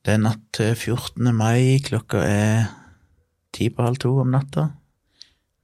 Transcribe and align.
Det 0.00 0.14
er 0.14 0.20
natt 0.22 0.40
til 0.56 0.72
14. 0.72 1.26
mai, 1.36 1.76
klokka 1.84 2.22
er 2.24 2.70
ti 3.52 3.68
på 3.68 3.84
halv 3.84 3.98
to 4.00 4.14
om 4.22 4.30
natta. 4.32 4.70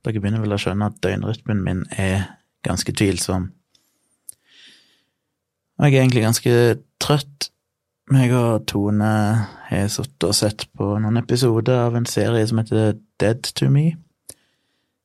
Dere 0.04 0.20
begynner 0.20 0.42
vel 0.42 0.52
å 0.52 0.58
skjønne 0.60 0.90
at 0.90 0.98
døgnrytmen 1.02 1.62
min 1.64 1.80
er 1.96 2.26
ganske 2.66 2.92
tvilsom. 2.92 3.48
Og 5.76 5.86
jeg 5.88 5.96
er 5.96 6.04
egentlig 6.04 6.26
ganske 6.26 6.52
trøtt. 7.02 7.48
Meg 8.12 8.30
og 8.38 8.68
Tone 8.70 9.08
har 9.66 9.88
sittet 9.90 10.28
og 10.28 10.36
sett 10.36 10.68
på 10.78 10.92
noen 11.02 11.18
episoder 11.18 11.88
av 11.88 11.96
en 11.98 12.04
serie 12.06 12.44
som 12.46 12.60
heter 12.60 13.00
Dead 13.18 13.48
to 13.58 13.66
Me, 13.72 13.96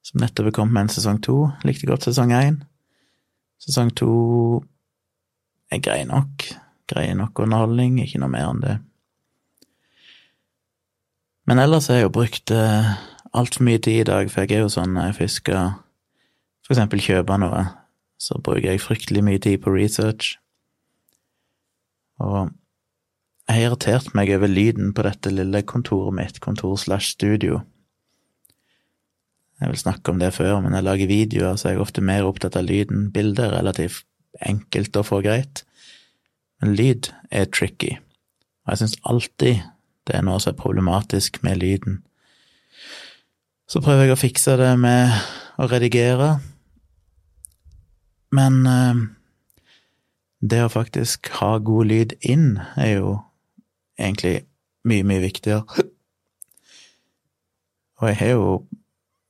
som 0.06 0.22
nettopp 0.22 0.52
er 0.52 0.58
kommet 0.60 0.76
med 0.76 0.86
en 0.86 0.94
sesong 1.00 1.24
to. 1.24 1.40
Likte 1.66 1.90
godt 1.90 2.06
sesong 2.06 2.36
én. 2.36 2.60
Sesong 3.64 3.90
to 3.98 4.12
er 5.72 5.82
grei 5.82 6.04
nok. 6.06 6.52
Grei 6.92 7.10
nok 7.18 7.42
underholdning, 7.42 7.98
ikke 8.04 8.22
noe 8.22 8.36
mer 8.36 8.52
enn 8.52 8.66
det. 8.68 8.78
Men 11.52 11.60
ellers 11.60 11.90
har 11.92 11.98
jeg 12.00 12.06
jo 12.06 12.14
brukt 12.16 12.52
eh, 12.56 12.92
altfor 13.36 13.66
mye 13.68 13.80
tid 13.84 14.06
i 14.06 14.08
dag, 14.08 14.30
for 14.32 14.46
jeg 14.46 14.56
er 14.56 14.62
jo 14.64 14.70
sånn 14.72 14.94
når 14.96 15.10
jeg 15.10 15.16
fisker 15.18 15.74
for 16.64 16.72
eksempel 16.72 17.02
kjøpe 17.04 17.36
noe, 17.44 17.66
så 18.16 18.38
bruker 18.40 18.70
jeg 18.70 18.80
fryktelig 18.80 19.24
mye 19.28 19.42
tid 19.44 19.58
på 19.60 19.74
research. 19.74 20.38
Og 22.24 22.54
jeg 23.50 23.58
har 23.58 23.66
irritert 23.66 24.14
meg 24.16 24.32
over 24.32 24.48
lyden 24.48 24.94
på 24.96 25.04
dette 25.04 25.34
lille 25.34 25.64
kontoret 25.68 26.16
mitt, 26.22 26.40
kontor 26.40 26.78
slash 26.80 27.12
studio. 27.18 27.60
Jeg 29.60 29.74
vil 29.74 29.84
snakke 29.84 30.16
om 30.16 30.24
det 30.24 30.32
før, 30.38 30.62
men 30.64 30.80
jeg 30.80 30.88
lager 30.88 31.12
videoer, 31.12 31.60
så 31.60 31.74
jeg 31.74 31.82
er 31.82 31.84
ofte 31.84 32.06
mer 32.14 32.32
opptatt 32.32 32.56
av 32.56 32.64
lyden. 32.70 33.10
Bildet 33.12 33.50
er 33.50 33.58
relativt 33.58 34.08
enkelt 34.40 34.96
å 34.96 35.04
få 35.04 35.20
greit, 35.28 35.66
men 36.64 36.80
lyd 36.80 37.12
er 37.28 37.52
tricky. 37.52 37.98
Og 38.64 38.72
jeg 38.72 38.86
syns 38.86 39.00
alltid 39.04 39.66
det 40.08 40.18
er 40.18 40.26
noe 40.26 40.42
som 40.42 40.54
er 40.54 40.60
problematisk 40.60 41.42
med 41.46 41.62
lyden. 41.62 42.02
Så 43.70 43.82
prøver 43.84 44.10
jeg 44.10 44.16
å 44.16 44.20
fikse 44.20 44.58
det 44.60 44.74
med 44.82 45.14
å 45.62 45.68
redigere, 45.72 46.34
men 48.36 48.62
eh, 48.68 49.02
det 50.42 50.64
å 50.66 50.72
faktisk 50.74 51.30
ha 51.40 51.58
god 51.62 51.92
lyd 51.92 52.16
inn 52.26 52.56
er 52.76 52.96
jo 52.98 53.16
egentlig 54.00 54.42
mye, 54.88 55.06
mye 55.06 55.24
viktigere. 55.24 55.86
Og 58.02 58.10
jeg 58.10 58.18
har 58.18 58.32
jo 58.34 58.46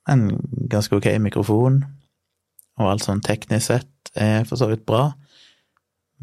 en 0.09 0.30
ganske 0.72 0.95
ok 0.95 1.09
mikrofon, 1.22 1.81
og 2.80 2.94
alt 2.94 3.03
sånn 3.03 3.23
teknisk 3.25 3.67
sett 3.67 4.13
er 4.16 4.47
for 4.47 4.59
så 4.59 4.69
vidt 4.72 4.88
bra, 4.88 5.11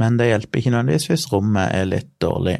men 0.00 0.16
det 0.18 0.30
hjelper 0.30 0.60
ikke 0.60 0.72
nødvendigvis 0.72 1.08
hvis 1.10 1.28
rommet 1.32 1.74
er 1.74 1.88
litt 1.90 2.10
dårlig. 2.22 2.56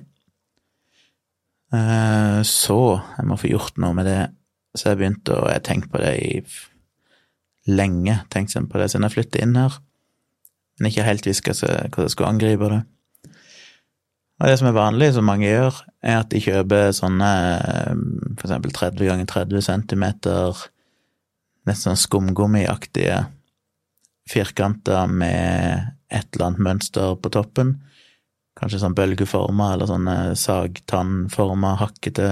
Eh, 1.75 2.41
så 2.49 2.79
jeg 3.19 3.29
må 3.29 3.37
få 3.41 3.51
gjort 3.53 3.81
noe 3.83 3.97
med 3.97 4.09
det. 4.09 4.21
Så 4.77 4.91
jeg 4.91 5.01
begynte 5.01 5.35
å 5.37 5.49
Jeg 5.49 5.61
har 5.61 5.67
tenkt 5.67 5.91
på 5.93 6.01
det 6.01 6.15
i 6.23 6.43
lenge, 7.69 8.23
tenkt 8.31 8.55
på 8.55 8.79
det 8.81 8.91
siden 8.91 9.05
jeg 9.05 9.17
flyttet 9.17 9.43
inn 9.43 9.57
her, 9.57 9.75
men 10.79 10.89
ikke 10.89 11.05
helt 11.05 11.27
visst 11.27 11.45
hvordan 11.45 11.91
jeg 11.93 12.11
skulle 12.15 12.31
angripe 12.31 12.71
det. 12.73 12.83
Og 14.39 14.47
det 14.47 14.59
som 14.61 14.69
er 14.71 14.77
vanlig, 14.77 15.13
som 15.15 15.27
mange 15.27 15.49
gjør, 15.51 15.81
er 16.01 16.21
at 16.21 16.31
de 16.31 16.41
kjøper 16.41 16.93
sånne 16.95 17.31
for 18.39 18.47
eksempel 18.47 18.73
30 18.73 19.11
ganger 19.11 19.27
30 19.27 19.65
centimeter, 19.67 20.63
nesten 21.67 21.91
sånn 21.91 22.01
skumgummiaktige 22.05 23.25
firkanter 24.31 25.11
med 25.11 25.91
et 26.09 26.29
eller 26.33 26.47
annet 26.47 26.65
mønster 26.69 27.17
på 27.19 27.33
toppen. 27.35 27.75
Kanskje 28.59 28.81
sånn 28.83 28.97
bølgeformer 28.99 29.77
eller 29.77 29.89
sånne 29.91 30.17
sagtannformer, 30.39 31.79
hakkete, 31.79 32.31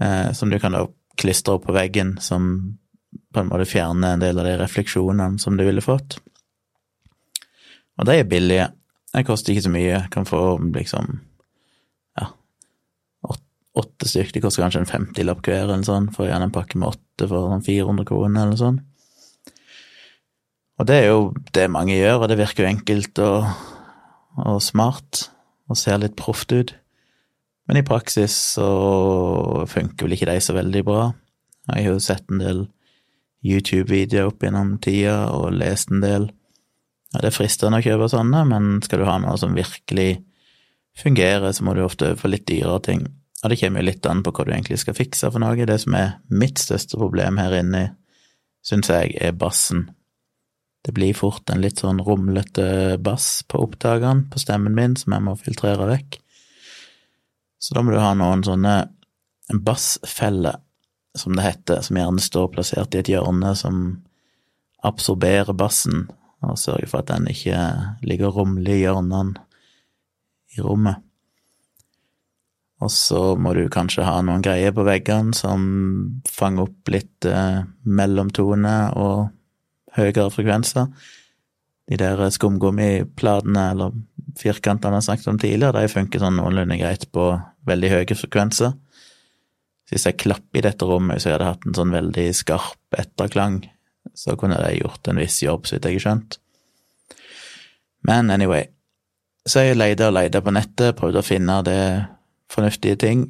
eh, 0.00 0.28
som 0.38 0.52
du 0.52 0.58
kan 0.62 0.76
da 0.76 0.84
klistre 1.18 1.56
opp 1.56 1.66
på 1.66 1.74
veggen, 1.76 2.14
som 2.22 2.78
på 3.32 3.42
en 3.42 3.50
måte 3.50 3.68
fjerner 3.68 4.14
en 4.14 4.22
del 4.22 4.38
av 4.38 4.46
de 4.46 4.54
refleksjonene 4.60 5.40
som 5.42 5.56
du 5.58 5.64
ville 5.66 5.84
fått. 5.84 6.18
Og 8.00 8.08
de 8.08 8.16
er 8.20 8.28
billige. 8.28 8.70
De 9.12 9.24
koster 9.26 9.52
ikke 9.52 9.66
så 9.66 9.72
mye. 9.74 9.90
Jeg 9.90 10.10
Kan 10.14 10.28
få 10.28 10.40
liksom 10.72 11.10
ja, 12.20 12.30
åtte 13.22 14.08
stykker. 14.08 14.32
De 14.36 14.44
koster 14.44 14.64
kanskje 14.64 14.84
en 14.84 14.88
femtilapp 14.88 15.44
hver, 15.44 15.66
eller 15.66 15.84
sånn. 15.86 16.08
Får 16.14 16.30
gjerne 16.30 16.48
en 16.48 16.54
pakke 16.54 16.80
med 16.80 16.94
åtte 16.94 17.28
for 17.28 17.52
sånn 17.52 17.66
400 17.66 18.08
kroner, 18.08 18.46
eller 18.46 18.60
sånn. 18.60 18.80
Og 20.80 20.88
det 20.88 20.96
er 21.02 21.12
jo 21.12 21.20
det 21.54 21.68
mange 21.70 21.94
gjør, 21.98 22.22
og 22.22 22.30
det 22.32 22.40
virker 22.40 22.64
jo 22.64 22.72
enkelt 22.72 23.20
og, 23.22 23.50
og 24.40 24.62
smart, 24.64 25.28
og 25.68 25.78
ser 25.78 26.00
litt 26.02 26.16
proft 26.18 26.52
ut. 26.52 26.74
Men 27.68 27.78
i 27.78 27.86
praksis 27.86 28.34
så 28.56 28.68
funker 29.70 30.06
vel 30.06 30.16
ikke 30.16 30.30
de 30.32 30.38
så 30.42 30.56
veldig 30.56 30.82
bra. 30.86 31.10
Jeg 31.70 31.86
har 31.86 31.94
jo 31.94 32.02
sett 32.02 32.32
en 32.32 32.42
del 32.42 32.64
YouTube-videoer 33.46 34.30
opp 34.30 34.42
gjennom 34.42 34.76
tida, 34.82 35.16
og 35.34 35.54
lest 35.56 35.92
en 35.92 36.02
del. 36.02 36.28
Ja, 37.12 37.20
det 37.20 37.30
er 37.30 37.36
fristende 37.36 37.80
å 37.80 37.84
kjøpe 37.84 38.10
sånne, 38.10 38.44
men 38.48 38.76
skal 38.84 39.02
du 39.02 39.08
ha 39.08 39.18
noe 39.22 39.38
som 39.40 39.56
virkelig 39.56 40.22
fungerer, 40.98 41.52
så 41.52 41.64
må 41.64 41.74
du 41.76 41.84
ofte 41.84 42.14
få 42.18 42.30
litt 42.32 42.46
dyrere 42.48 42.80
ting. 42.84 43.06
Og 43.42 43.50
det 43.50 43.58
kommer 43.58 43.82
jo 43.82 43.88
litt 43.90 44.06
an 44.06 44.22
på 44.22 44.32
hva 44.34 44.46
du 44.46 44.52
egentlig 44.54 44.78
skal 44.82 44.96
fikse 44.96 45.30
for 45.32 45.42
noe. 45.42 45.66
Det 45.66 45.78
som 45.82 45.96
er 45.98 46.16
mitt 46.30 46.62
største 46.62 46.98
problem 47.00 47.40
her 47.42 47.56
inne, 47.58 47.82
syns 48.62 48.90
jeg 48.92 49.16
er 49.18 49.34
bassen. 49.34 49.88
Det 50.82 50.94
blir 50.96 51.14
fort 51.14 51.50
en 51.50 51.62
litt 51.62 51.78
sånn 51.78 52.02
rumlete 52.02 52.98
bass 52.98 53.44
på 53.46 53.60
opptakene 53.62 54.26
på 54.32 54.40
stemmen 54.42 54.74
min 54.74 54.96
som 54.98 55.14
jeg 55.14 55.24
må 55.24 55.36
filtrere 55.38 55.86
vekk. 55.92 56.18
Så 57.62 57.76
da 57.76 57.84
må 57.84 57.94
du 57.94 58.00
ha 58.02 58.10
noen 58.18 58.42
sånne 58.42 58.74
bassfeller, 59.62 60.58
som 61.14 61.36
det 61.36 61.44
heter, 61.44 61.84
som 61.86 61.98
gjerne 62.00 62.24
står 62.24 62.50
plassert 62.54 62.96
i 62.96 63.02
et 63.02 63.12
hjørne 63.12 63.52
som 63.58 63.84
absorberer 64.82 65.54
bassen, 65.54 66.08
og 66.42 66.58
sørger 66.58 66.90
for 66.90 67.04
at 67.04 67.12
den 67.12 67.28
ikke 67.30 67.60
ligger 68.02 68.34
og 68.42 68.56
i 68.66 68.80
hjørnene 68.80 69.44
i 70.56 70.64
rommet. 70.64 70.98
Og 72.82 72.90
så 72.90 73.20
må 73.38 73.52
du 73.54 73.68
kanskje 73.70 74.02
ha 74.02 74.16
noen 74.26 74.42
greier 74.42 74.74
på 74.74 74.82
veggene 74.82 75.36
som 75.38 75.62
fanger 76.26 76.66
opp 76.66 76.90
litt 76.90 77.28
eh, 77.30 77.62
mellomtone 77.86 78.74
og 78.98 79.30
høyere 79.96 80.30
frekvenser. 80.32 80.88
De 81.90 81.98
der 81.98 82.22
skumgummiplatene 82.32 83.64
eller 83.74 83.96
firkantene 84.38 85.00
jeg 85.00 85.08
snakket 85.08 85.30
om 85.32 85.40
tidligere, 85.42 85.82
de 85.82 85.92
funker 85.92 86.22
sånn 86.22 86.38
noenlunde 86.38 86.78
greit 86.80 87.08
på 87.12 87.26
veldig 87.68 87.90
høye 87.92 88.18
frekvenser. 88.18 88.76
Så 89.82 89.96
hvis 89.96 90.06
jeg 90.08 90.20
klapper 90.22 90.60
i 90.60 90.64
dette 90.64 90.86
rommet, 90.88 91.20
så 91.20 91.28
jeg 91.28 91.36
hadde 91.36 91.50
hatt 91.50 91.66
en 91.68 91.76
sånn 91.76 91.92
veldig 91.94 92.28
skarp 92.38 92.96
etterklang, 92.96 93.60
så 94.16 94.36
kunne 94.38 94.60
de 94.62 94.78
gjort 94.78 95.10
en 95.10 95.20
viss 95.20 95.42
jobb, 95.42 95.66
så 95.66 95.76
vidt 95.76 95.90
jeg 95.90 95.98
har 95.98 96.06
skjønt. 96.06 96.38
Men 98.08 98.32
anyway, 98.34 98.66
så 99.46 99.66
jeg 99.66 99.78
leide 99.78 100.08
og 100.08 100.16
leide 100.16 100.42
på 100.42 100.54
nettet, 100.54 100.96
prøvde 100.98 101.22
å 101.22 101.26
finne 101.26 101.60
det 101.66 101.82
fornuftige 102.52 102.98
ting, 103.00 103.26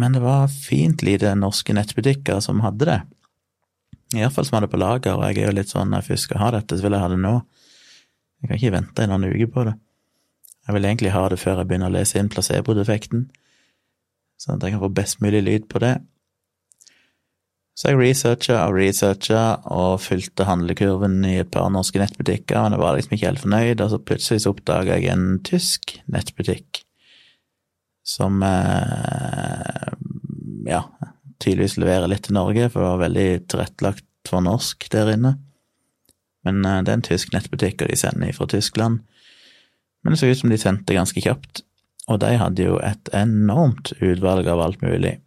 men 0.00 0.16
det 0.16 0.22
var 0.24 0.50
fint 0.50 1.02
lite 1.04 1.34
norske 1.38 1.74
nettbutikker 1.76 2.40
som 2.44 2.62
hadde 2.64 2.88
det. 2.88 3.00
Iallfall 4.20 4.46
som 4.48 4.58
hadde 4.58 4.70
på 4.72 4.80
lager, 4.80 5.16
og 5.16 5.24
jeg 5.28 5.42
er 5.42 5.50
jo 5.50 5.56
litt 5.56 5.72
sånn 5.72 5.90
når 5.90 6.02
jeg 6.02 6.10
først 6.12 6.28
skal 6.28 6.42
ha 6.42 6.50
dette, 6.56 6.76
så 6.76 6.84
vil 6.84 6.96
jeg 6.96 7.04
ha 7.04 7.10
det 7.12 7.20
nå. 7.22 7.34
Jeg 8.42 8.50
kan 8.50 8.58
ikke 8.58 8.74
vente 8.76 9.04
en 9.04 9.14
annen 9.16 9.32
uke 9.32 9.48
på 9.54 9.66
det. 9.68 9.74
Jeg 10.66 10.76
vil 10.76 10.86
egentlig 10.86 11.12
ha 11.14 11.22
det 11.30 11.38
før 11.42 11.60
jeg 11.60 11.70
begynner 11.70 11.90
å 11.90 11.96
lese 11.96 12.20
inn 12.20 12.30
placebo-defekten, 12.30 13.26
sånn 14.38 14.58
at 14.58 14.66
jeg 14.66 14.74
kan 14.74 14.82
få 14.82 14.92
best 14.94 15.22
mulig 15.22 15.42
lyd 15.46 15.68
på 15.70 15.82
det. 15.82 15.96
Så 17.78 17.88
jeg 17.88 17.98
researcha 17.98 18.58
og 18.68 18.76
researcha 18.76 19.42
og 19.72 20.02
fylte 20.04 20.44
handlekurven 20.44 21.22
i 21.24 21.38
et 21.40 21.50
par 21.54 21.70
norske 21.72 21.98
nettbutikker, 22.02 22.60
men 22.60 22.76
jeg 22.76 22.82
var 22.82 22.98
liksom 22.98 23.16
ikke 23.16 23.30
helt 23.30 23.42
fornøyd, 23.42 23.80
og 23.80 23.92
så 23.94 24.00
plutselig 24.10 24.44
så 24.44 24.52
oppdaga 24.52 24.98
jeg 24.98 25.08
en 25.14 25.28
tysk 25.46 25.96
nettbutikk 26.12 26.82
som 28.06 28.42
eh, 28.42 29.88
ja, 30.68 30.82
tydeligvis 31.42 31.78
leverer 31.80 32.10
litt 32.10 32.26
til 32.26 32.36
Norge, 32.38 32.68
for 32.70 32.82
det 32.82 32.90
var 32.90 33.02
veldig 33.02 33.28
tilrettelagt 33.52 34.06
for 34.28 34.44
norsk 34.44 34.86
der 34.94 35.12
inne. 35.16 35.36
Men 36.46 36.62
uh, 36.66 36.80
det 36.82 36.92
er 36.92 37.00
en 37.00 37.06
tysk 37.06 37.34
nettbutikk, 37.34 37.82
og 37.82 37.90
de 37.92 37.98
sender 37.98 38.32
fra 38.36 38.48
Tyskland. 38.50 39.02
Men 40.02 40.14
det 40.14 40.22
så 40.22 40.30
ut 40.30 40.40
som 40.40 40.50
de 40.50 40.58
sendte 40.58 40.96
ganske 40.96 41.22
kjapt, 41.22 41.62
og 42.10 42.22
de 42.22 42.32
hadde 42.38 42.64
jo 42.66 42.78
et 42.82 43.12
enormt 43.14 43.94
utvalg 44.00 44.48
av 44.50 44.62
alt 44.64 44.82
mulig. 44.82 45.18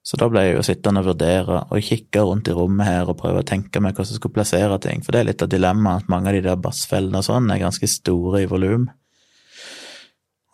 Så 0.00 0.16
da 0.16 0.30
ble 0.32 0.46
jeg 0.46 0.54
jo 0.56 0.62
sittende 0.64 1.02
og 1.02 1.10
vurdere 1.10 1.58
og 1.68 1.84
kikke 1.84 2.22
rundt 2.24 2.48
i 2.48 2.54
rommet 2.56 2.88
her 2.88 3.10
og 3.10 3.18
prøve 3.20 3.42
å 3.42 3.46
tenke 3.46 3.82
meg 3.84 3.92
hvordan 3.92 4.14
jeg 4.14 4.20
skulle 4.22 4.38
plassere 4.38 4.78
ting, 4.80 5.04
for 5.04 5.12
det 5.12 5.20
er 5.20 5.28
litt 5.28 5.44
av 5.44 5.50
dilemmaet 5.52 6.06
at 6.06 6.12
mange 6.12 6.30
av 6.30 6.38
de 6.38 6.46
der 6.46 6.56
bassfellene 6.64 7.20
og 7.20 7.26
sånn 7.26 7.52
er 7.52 7.60
ganske 7.60 7.90
store 7.90 8.40
i 8.42 8.48
volum. 8.48 8.88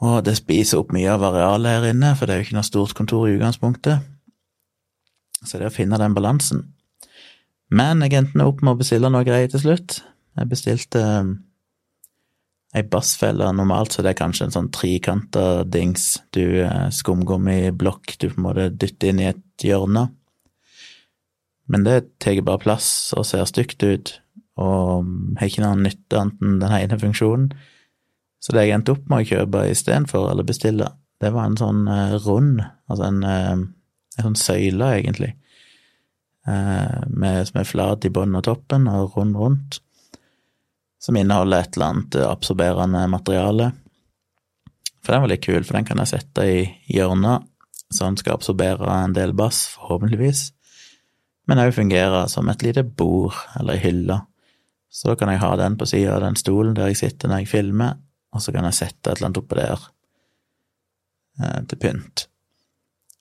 Og 0.05 0.19
det 0.27 0.35
spiser 0.37 0.83
opp 0.83 0.91
mye 0.93 1.15
av 1.15 1.25
arealet 1.31 1.73
her 1.73 1.89
inne, 1.95 2.13
for 2.19 2.27
det 2.27 2.35
er 2.35 2.43
jo 2.43 2.49
ikke 2.49 2.59
noe 2.59 2.69
stort 2.69 2.97
kontor 2.99 3.31
i 3.31 3.37
utgangspunktet. 3.39 4.03
Så 5.47 5.59
det 5.59 5.69
er 5.69 5.73
å 5.73 5.77
finne 5.77 6.01
den 6.01 6.17
balansen. 6.17 6.65
Men 7.71 8.03
jeg 8.05 8.15
endte 8.19 8.47
opp 8.47 8.63
med 8.63 8.75
å 8.75 8.81
bestille 8.81 9.11
noe 9.11 9.27
greier 9.27 9.51
til 9.51 9.63
slutt. 9.63 10.01
Jeg 10.37 10.51
bestilte 10.51 11.03
um, 11.03 11.35
Ei 12.77 12.83
bassfelle, 12.85 13.47
normalt 13.57 13.95
så 13.95 14.03
det 14.05 14.11
er 14.13 14.19
kanskje 14.19 14.49
en 14.49 14.53
sånn 14.53 14.69
trikanta 14.75 15.63
dings, 15.65 16.19
du 16.35 16.61
eh, 16.61 16.89
skumgummiblokk 16.93 18.17
du 18.21 18.27
på 18.27 18.37
en 18.37 18.45
måte 18.45 18.67
dytter 18.75 19.15
inn 19.15 19.23
i 19.23 19.29
et 19.31 19.65
hjørne. 19.65 20.03
Men 21.73 21.87
det 21.87 22.19
tar 22.21 22.43
bare 22.45 22.61
plass 22.61 22.91
og 23.17 23.25
ser 23.31 23.47
stygt 23.49 23.87
ut, 23.87 24.13
og 24.61 25.09
har 25.39 25.49
ikke 25.49 25.65
noen 25.65 25.87
nytte 25.87 26.21
annet 26.21 26.45
enn 26.45 26.61
den 26.61 26.77
ene 26.83 27.01
funksjonen. 27.01 27.49
Så 28.45 28.53
det 28.53 28.67
jeg 28.67 28.77
endte 28.77 28.93
opp 28.93 29.09
med 29.09 29.25
å 29.25 29.31
kjøpe 29.31 29.65
istedenfor, 29.71 30.29
eller 30.35 30.47
bestille, 30.47 30.91
det 31.23 31.33
var 31.33 31.49
en 31.49 31.57
sånn 31.57 31.87
uh, 31.89 32.19
rund, 32.27 32.61
altså 32.91 33.09
en, 33.09 33.25
en 34.17 34.29
sånn 34.29 34.39
søyle, 34.41 34.93
egentlig, 34.99 35.33
eh, 36.49 37.03
med, 37.09 37.43
som 37.49 37.61
er 37.61 37.69
flat 37.69 38.05
i 38.09 38.13
bunnen 38.13 38.41
og 38.41 38.47
toppen 38.49 38.89
og 38.91 39.17
rund 39.17 39.37
rundt 39.37 39.81
som 41.07 41.17
inneholder 41.17 41.61
et 41.63 41.77
eller 41.77 41.87
annet 41.87 42.17
absorberende 42.27 43.07
materiale. 43.09 43.71
For 45.05 45.15
den 45.15 45.23
var 45.23 45.31
litt 45.31 45.45
kul, 45.45 45.63
for 45.65 45.79
den 45.79 45.87
kan 45.87 46.01
jeg 46.03 46.11
sette 46.11 46.47
i 46.51 46.63
hjørnet, 46.91 47.47
så 47.95 48.09
den 48.09 48.19
skal 48.19 48.35
absorbere 48.35 48.91
en 49.05 49.15
del 49.15 49.35
bass, 49.39 49.69
forhåpentligvis, 49.77 50.49
men 51.47 51.63
òg 51.63 51.77
fungere 51.77 52.25
som 52.31 52.49
et 52.51 52.65
lite 52.67 52.83
bord 52.83 53.37
eller 53.61 53.77
ei 53.77 53.85
hylle. 53.85 54.19
Så 54.91 55.13
da 55.13 55.19
kan 55.21 55.31
jeg 55.31 55.43
ha 55.45 55.53
den 55.61 55.77
på 55.79 55.87
sida 55.87 56.17
av 56.17 56.25
den 56.25 56.39
stolen 56.41 56.75
der 56.75 56.91
jeg 56.91 56.99
sitter 57.05 57.31
når 57.31 57.45
jeg 57.45 57.53
filmer, 57.53 58.01
og 58.35 58.43
så 58.43 58.55
kan 58.55 58.67
jeg 58.67 58.81
sette 58.81 59.13
et 59.13 59.15
eller 59.15 59.29
annet 59.29 59.43
oppå 59.45 59.61
der 59.61 59.87
eh, 61.39 61.61
til 61.71 61.81
pynt. 61.85 62.26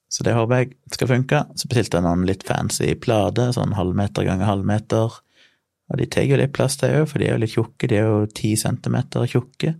Så 0.08 0.24
det 0.26 0.36
håper 0.36 0.62
jeg 0.62 0.74
skal 0.94 1.10
funke. 1.10 1.42
Så 1.58 1.68
bestilte 1.68 1.98
jeg 1.98 2.06
noen 2.06 2.26
litt 2.28 2.44
fancy 2.46 2.92
plater, 3.00 3.50
sånn 3.56 3.74
halvmeter 3.76 4.26
ganger 4.26 4.48
halvmeter, 4.48 5.18
og 5.86 6.00
de 6.00 6.06
tar 6.10 6.26
jo 6.26 6.38
litt 6.38 6.54
plass, 6.54 6.78
de 6.80 6.90
òg, 7.00 7.08
for 7.10 7.22
de 7.22 7.28
er 7.28 7.36
jo 7.36 7.42
litt 7.42 7.54
tjukke, 7.54 7.90
de 7.90 7.98
er 7.98 8.08
jo 8.08 8.22
ti 8.34 8.54
centimeter 8.58 9.26
tjukke. 9.30 9.74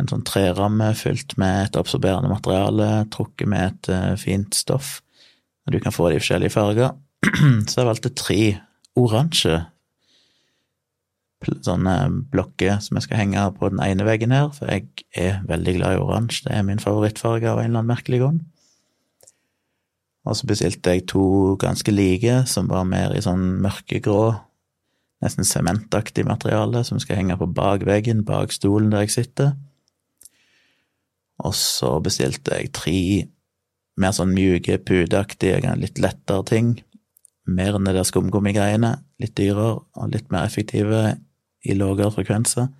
En 0.00 0.10
sånn 0.10 0.24
treramme 0.26 0.90
fylt 0.98 1.36
med 1.40 1.68
et 1.68 1.78
absorberende 1.80 2.32
materiale, 2.32 3.06
trukket 3.14 3.48
med 3.48 3.68
et 3.70 3.92
uh, 3.94 4.16
fint 4.20 4.56
stoff, 4.56 4.98
og 5.64 5.76
du 5.76 5.80
kan 5.80 5.94
få 5.94 6.10
de 6.12 6.18
forskjellige 6.20 6.52
farger. 6.56 6.96
Så 7.70 7.80
jeg 7.80 7.88
valgte 7.88 8.12
tre 8.16 8.40
oransje 9.00 9.62
sånne 11.44 11.94
blokker 12.32 12.78
som 12.80 12.96
jeg 12.96 13.04
skal 13.04 13.20
henge 13.20 13.42
på 13.58 13.68
den 13.72 13.82
ene 13.84 14.06
veggen 14.06 14.32
her, 14.32 14.50
for 14.56 14.70
jeg 14.70 15.04
er 15.12 15.42
veldig 15.48 15.74
glad 15.76 15.96
i 15.96 16.02
oransje, 16.02 16.46
det 16.46 16.56
er 16.56 16.66
min 16.66 16.80
favorittfarge 16.80 17.50
av 17.50 17.60
en 17.60 17.68
eller 17.68 17.82
annen 17.82 17.92
merkelig 17.92 18.20
grunn. 18.22 18.40
Og 20.24 20.38
så 20.38 20.48
bestilte 20.48 20.94
jeg 20.94 21.06
to 21.10 21.54
ganske 21.60 21.92
like, 21.92 22.42
som 22.48 22.70
var 22.70 22.86
mer 22.88 23.12
i 23.12 23.22
sånn 23.24 23.58
mørkegrå 23.64 24.32
nesten 25.24 25.46
sementaktig 25.48 26.26
materiale 26.28 26.82
som 26.84 27.00
skal 27.00 27.20
henge 27.20 27.36
på 27.40 27.48
bakveggen, 27.56 28.24
bak 28.28 28.52
stolen 28.52 28.92
der 28.92 29.06
jeg 29.06 29.14
sitter. 29.14 29.54
Og 31.44 31.54
så 31.56 31.96
bestilte 32.04 32.58
jeg 32.58 32.72
tre 32.76 32.98
mer 34.00 34.14
sånn 34.14 34.34
mjuke, 34.34 34.78
puteaktige, 34.82 35.74
litt 35.78 36.00
lettere 36.02 36.46
ting. 36.50 36.74
Mer 37.44 37.76
enn 37.76 37.88
det 37.88 37.96
der 37.96 38.06
skumgummigreiene. 38.08 38.96
Litt 39.22 39.36
dyrere 39.38 39.84
og 39.94 40.14
litt 40.14 40.30
mer 40.34 40.48
effektive 40.48 41.02
i 41.64 41.76
lavere 41.76 42.12
frekvenser. 42.14 42.70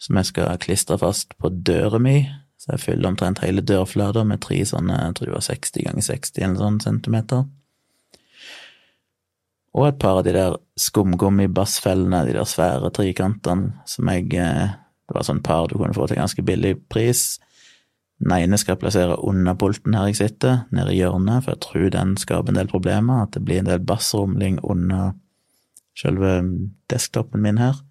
Som 0.00 0.20
jeg 0.20 0.30
skal 0.30 0.60
klistre 0.62 0.98
fast 1.00 1.36
på 1.40 1.50
døra 1.52 2.00
mi. 2.02 2.18
Så 2.60 2.72
jeg 2.72 2.82
fyller 2.84 3.10
omtrent 3.10 3.42
hele 3.44 3.64
dørflata 3.66 4.24
med 4.24 4.40
tre 4.44 4.60
sånne, 4.66 4.96
jeg 5.08 5.16
tror 5.16 5.28
det 5.28 5.36
var 5.36 5.46
60 5.48 5.86
ganger 5.88 6.06
60 6.06 6.44
eller 6.46 6.62
sånn 6.62 6.80
centimeter. 6.84 7.44
Og 9.74 9.88
et 9.88 9.98
par 9.98 10.20
av 10.20 10.24
de 10.26 10.34
der 10.36 10.56
skumgummibassfellene, 10.78 12.22
de 12.28 12.36
der 12.36 12.46
svære 12.46 12.92
trikantene, 12.94 13.74
som 13.90 14.10
jeg 14.12 14.30
eh, 14.38 14.80
Det 15.04 15.12
var 15.12 15.26
sånn 15.26 15.42
par 15.44 15.66
du 15.68 15.74
kunne 15.76 15.92
få 15.92 16.06
til 16.08 16.16
ganske 16.16 16.42
billig 16.42 16.78
pris. 16.88 17.34
Den 18.24 18.32
ene 18.32 18.56
skal 18.56 18.72
jeg 18.72 18.80
plassere 18.80 19.18
under 19.20 19.52
pulten 19.52 19.92
her 19.92 20.06
jeg 20.08 20.16
sitter, 20.16 20.62
nede 20.72 20.94
i 20.94 21.02
hjørnet, 21.02 21.44
for 21.44 21.52
jeg 21.52 21.60
tror 21.60 21.90
den 21.92 22.14
skaper 22.16 22.54
en 22.54 22.56
del 22.56 22.70
problemer, 22.70 23.26
at 23.26 23.34
det 23.36 23.42
blir 23.44 23.60
en 23.60 23.68
del 23.68 23.84
bassrumling 23.84 24.62
under 24.64 25.12
selve 25.92 26.38
desktopen 26.88 27.44
min 27.44 27.60
her. 27.60 27.83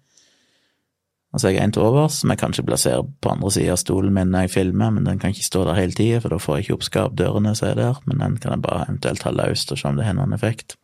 Og 1.34 1.42
jeg 1.42 1.58
har 1.58 1.66
en 1.66 1.72
til 1.74 1.82
overs, 1.82 2.20
som 2.20 2.30
jeg 2.30 2.38
kanskje 2.38 2.62
plasserer 2.62 3.02
på 3.02 3.30
andre 3.32 3.48
sida 3.50 3.74
av 3.74 3.80
stolen 3.80 4.14
min 4.14 4.30
når 4.30 4.46
jeg 4.46 4.52
filmer, 4.54 4.92
men 4.94 5.06
den 5.08 5.18
kan 5.18 5.34
ikke 5.34 5.48
stå 5.48 5.64
der 5.66 5.80
hele 5.80 5.96
tida, 5.98 6.20
for 6.22 6.30
da 6.30 6.38
får 6.38 6.56
jeg 6.56 6.64
ikke 6.64 6.76
opp 6.76 6.84
skapdørene 6.86 7.54
som 7.58 7.68
er 7.72 7.80
der, 7.80 7.98
men 8.06 8.22
den 8.22 8.36
kan 8.38 8.54
jeg 8.54 8.62
bare 8.62 8.84
eventuelt 8.86 9.26
ha 9.26 9.32
løst 9.34 9.74
og 9.74 9.80
se 9.80 9.90
om 9.90 9.98
det 9.98 10.06
har 10.06 10.14
noen 10.14 10.36
effekt. 10.36 10.76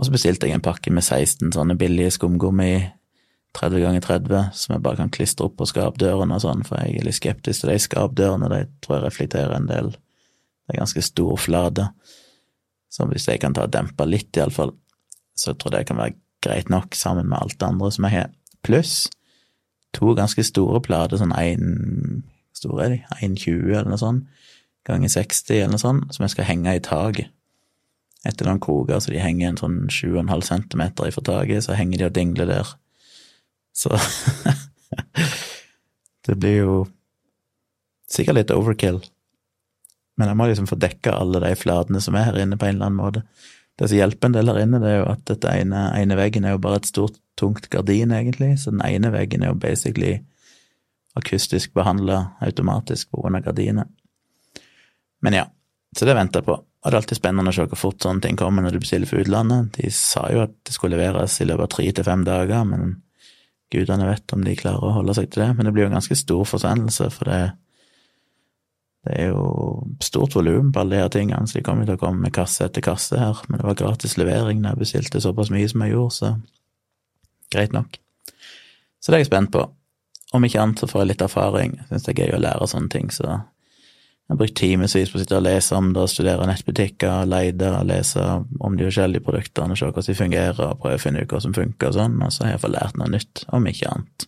Og 0.00 0.08
så 0.08 0.14
bestilte 0.14 0.48
jeg 0.48 0.56
en 0.56 0.64
pakke 0.64 0.92
med 0.92 1.04
16 1.04 1.52
sånne 1.52 1.76
billige 1.76 2.14
skumgummi 2.16 2.70
30 3.56 3.84
ganger 3.84 4.04
30 4.04 4.40
som 4.56 4.74
jeg 4.74 4.84
bare 4.84 5.00
kan 5.00 5.12
klistre 5.12 5.48
opp 5.48 5.56
på 5.60 5.68
skapdørene 5.68 6.36
og 6.36 6.44
sånn, 6.44 6.64
for 6.64 6.80
jeg 6.80 6.96
er 6.96 7.06
litt 7.08 7.18
skeptisk 7.18 7.64
til 7.64 7.72
de 7.72 7.78
skapdørene, 7.80 8.50
de 8.52 8.62
tror 8.84 8.98
jeg 8.98 9.06
reflekterer 9.06 9.56
en 9.56 9.68
del. 9.68 9.92
Det 9.92 10.74
er 10.74 10.82
ganske 10.82 11.04
stor 11.04 11.36
flate. 11.40 11.88
Så 12.92 13.06
hvis 13.08 13.28
jeg 13.28 13.40
kan 13.42 13.56
ta 13.56 13.64
og 13.68 13.72
dempe 13.72 14.08
litt, 14.08 14.32
iallfall, 14.36 14.74
så 15.36 15.52
tror 15.52 15.76
jeg 15.76 15.84
det 15.84 15.90
kan 15.92 16.00
være 16.00 16.16
greit 16.44 16.72
nok 16.72 16.96
sammen 16.96 17.28
med 17.28 17.38
alt 17.38 17.56
det 17.60 17.68
andre 17.68 17.92
som 17.92 18.08
jeg 18.08 18.18
har. 18.18 18.34
Pluss 18.66 19.06
to 19.96 20.12
ganske 20.18 20.44
store 20.44 20.82
plater, 20.84 21.20
sånn 21.20 21.36
én 21.38 22.24
Store 22.56 22.86
er 22.86 22.92
de? 22.94 22.98
1,20 23.20 23.66
eller 23.68 23.90
noe 23.90 24.00
sånt, 24.00 24.28
ganger 24.88 25.10
60 25.12 25.58
eller 25.58 25.74
noe 25.74 25.82
sånt, 25.82 26.14
som 26.16 26.24
jeg 26.24 26.32
skal 26.32 26.46
henge 26.48 26.72
i 26.72 26.80
taket 26.80 27.28
etter 28.26 28.48
noen 28.48 28.62
kroker, 28.62 28.98
så 28.98 29.12
de 29.12 29.20
henger 29.22 29.50
en 29.50 29.58
sånn 29.60 29.76
7,5 29.92 30.46
cm 30.48 30.82
ifra 31.06 31.24
taket, 31.28 31.66
så 31.66 31.76
henger 31.78 32.00
de 32.00 32.06
og 32.08 32.14
dingler 32.16 32.48
der. 32.50 32.72
Så 33.76 33.92
Det 36.26 36.34
blir 36.34 36.56
jo 36.56 36.72
sikkert 38.10 38.40
litt 38.40 38.54
overkill. 38.54 38.98
Men 40.18 40.32
jeg 40.32 40.38
må 40.40 40.48
liksom 40.48 40.66
få 40.66 40.78
dekka 40.80 41.12
alle 41.20 41.42
de 41.44 41.52
flatene 41.58 42.00
som 42.02 42.16
er 42.18 42.30
her 42.30 42.40
inne, 42.42 42.58
på 42.58 42.66
en 42.66 42.78
eller 42.78 42.88
annen 42.88 42.98
måte. 42.98 43.22
Det 43.78 43.90
som 43.90 44.00
hjelper 44.00 44.30
en 44.30 44.34
del 44.34 44.50
her 44.50 44.58
inne, 44.64 44.80
det 44.82 44.90
er 44.90 44.98
jo 45.02 45.10
at 45.12 45.22
dette 45.28 45.52
ene, 45.52 45.84
ene 46.00 46.18
veggen 46.18 46.48
er 46.48 46.56
jo 46.56 46.62
bare 46.64 46.80
et 46.80 46.88
stort, 46.88 47.20
tungt 47.36 47.68
gardin, 47.72 48.14
egentlig, 48.16 48.54
så 48.60 48.72
den 48.72 48.84
ene 48.86 49.12
veggen 49.14 49.44
er 49.44 49.52
jo 49.52 49.60
basically 49.60 50.18
akustisk 51.16 51.72
behandla 51.76 52.36
automatisk 52.44 53.10
pga. 53.10 53.40
gardinet. 53.40 53.88
Men 55.20 55.32
ja, 55.32 55.46
så 55.96 56.04
det 56.04 56.16
venter 56.16 56.42
jeg 56.42 56.48
på. 56.48 56.56
Og 56.86 56.92
det 56.92 56.94
er 56.94 57.00
alltid 57.00 57.18
spennende 57.18 57.50
å 57.50 57.56
se 57.56 57.64
hvor 57.66 57.80
fort 57.80 58.04
sånne 58.04 58.22
ting 58.22 58.36
kommer 58.38 58.62
når 58.62 58.76
du 58.76 58.82
bestiller 58.84 59.10
for 59.10 59.18
utlandet. 59.18 59.72
De 59.74 59.90
sa 59.90 60.26
jo 60.30 60.44
at 60.44 60.52
det 60.66 60.74
skulle 60.76 60.98
leveres 60.98 61.40
i 61.40 61.46
løpet 61.48 61.64
av 61.64 61.70
tre 61.72 61.86
til 61.90 62.06
fem 62.06 62.24
dager, 62.26 62.66
men 62.68 62.98
gudene 63.74 64.06
vet 64.06 64.34
om 64.36 64.44
de 64.46 64.54
klarer 64.58 64.84
å 64.84 64.96
holde 65.00 65.16
seg 65.16 65.30
til 65.32 65.42
det. 65.42 65.48
Men 65.56 65.66
det 65.66 65.72
blir 65.74 65.86
jo 65.86 65.90
en 65.90 65.96
ganske 65.98 66.18
stor 66.20 66.44
forsendelse, 66.46 67.08
for 67.16 67.32
det, 67.32 67.40
det 69.08 69.16
er 69.24 69.32
jo 69.32 69.48
stort 70.04 70.36
volum 70.38 70.70
på 70.70 70.84
alle 70.84 70.94
de 70.94 71.02
her 71.02 71.10
tingene, 71.16 71.48
så 71.48 71.58
de 71.58 71.64
kommer 71.66 71.88
til 71.88 71.98
å 71.98 72.02
komme 72.04 72.22
med 72.22 72.36
kasse 72.36 72.68
etter 72.68 72.84
kasse 72.84 73.18
her. 73.18 73.40
Men 73.48 73.62
det 73.62 73.66
var 73.66 73.80
gratis 73.80 74.14
levering 74.20 74.62
når 74.62 74.76
jeg 74.76 74.84
bestilte 74.84 75.24
såpass 75.24 75.50
mye 75.54 75.72
som 75.72 75.82
jeg 75.82 75.96
gjorde, 75.96 76.18
så 76.20 76.34
greit 77.52 77.74
nok. 77.76 77.98
Så 79.00 79.12
det 79.12 79.18
er 79.18 79.24
jeg 79.24 79.30
spent 79.30 79.52
på. 79.54 79.66
Om 80.34 80.46
ikke 80.46 80.62
annet 80.62 80.82
så 80.82 80.88
får 80.90 81.02
jeg 81.02 81.10
litt 81.12 81.26
erfaring. 81.26 81.76
Jeg 81.78 81.88
syns 81.90 82.06
det 82.06 82.14
er 82.14 82.24
gøy 82.24 82.36
å 82.36 82.42
lære 82.42 82.66
sånne 82.70 82.90
ting, 82.92 83.12
så 83.14 83.26
jeg 84.26 84.34
har 84.34 84.38
brukt 84.40 84.56
timevis 84.58 85.12
på 85.12 85.20
å 85.20 85.20
sitte 85.22 85.36
og 85.38 85.44
lese 85.46 85.76
om 85.78 85.92
det, 85.94 86.08
studere 86.10 86.48
nettbutikker, 86.50 87.28
leide 87.30 87.68
og 87.76 87.84
lese 87.86 88.24
om 88.58 88.74
de 88.74 88.88
forskjellige 88.88 89.22
produktene, 89.22 89.76
se 89.78 89.86
hvordan 89.86 90.08
de 90.08 90.16
fungerer, 90.18 90.62
og 90.66 90.80
prøve 90.82 90.98
å 90.98 91.02
finne 91.04 91.22
ut 91.22 91.30
hva 91.30 91.38
som 91.44 91.54
funker 91.54 91.92
og 91.92 91.94
sånn, 91.94 92.16
og 92.26 92.32
så 92.34 92.42
har 92.42 92.56
jeg 92.56 92.62
fått 92.64 92.74
lært 92.74 92.98
noe 92.98 93.12
nytt, 93.12 93.44
om 93.54 93.68
ikke 93.70 93.92
annet. 93.92 94.26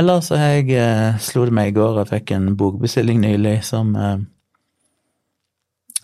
Eller 0.00 0.24
så 0.24 0.38
har 0.40 0.54
jeg 0.56 0.72
eh, 0.78 1.20
slo 1.20 1.44
det 1.44 1.56
meg 1.60 1.72
i 1.72 1.76
går, 1.76 2.00
jeg 2.00 2.12
fikk 2.14 2.32
en 2.38 2.52
bokbestilling 2.56 3.20
nylig 3.26 3.58
som 3.66 3.92
eh, 3.98 4.20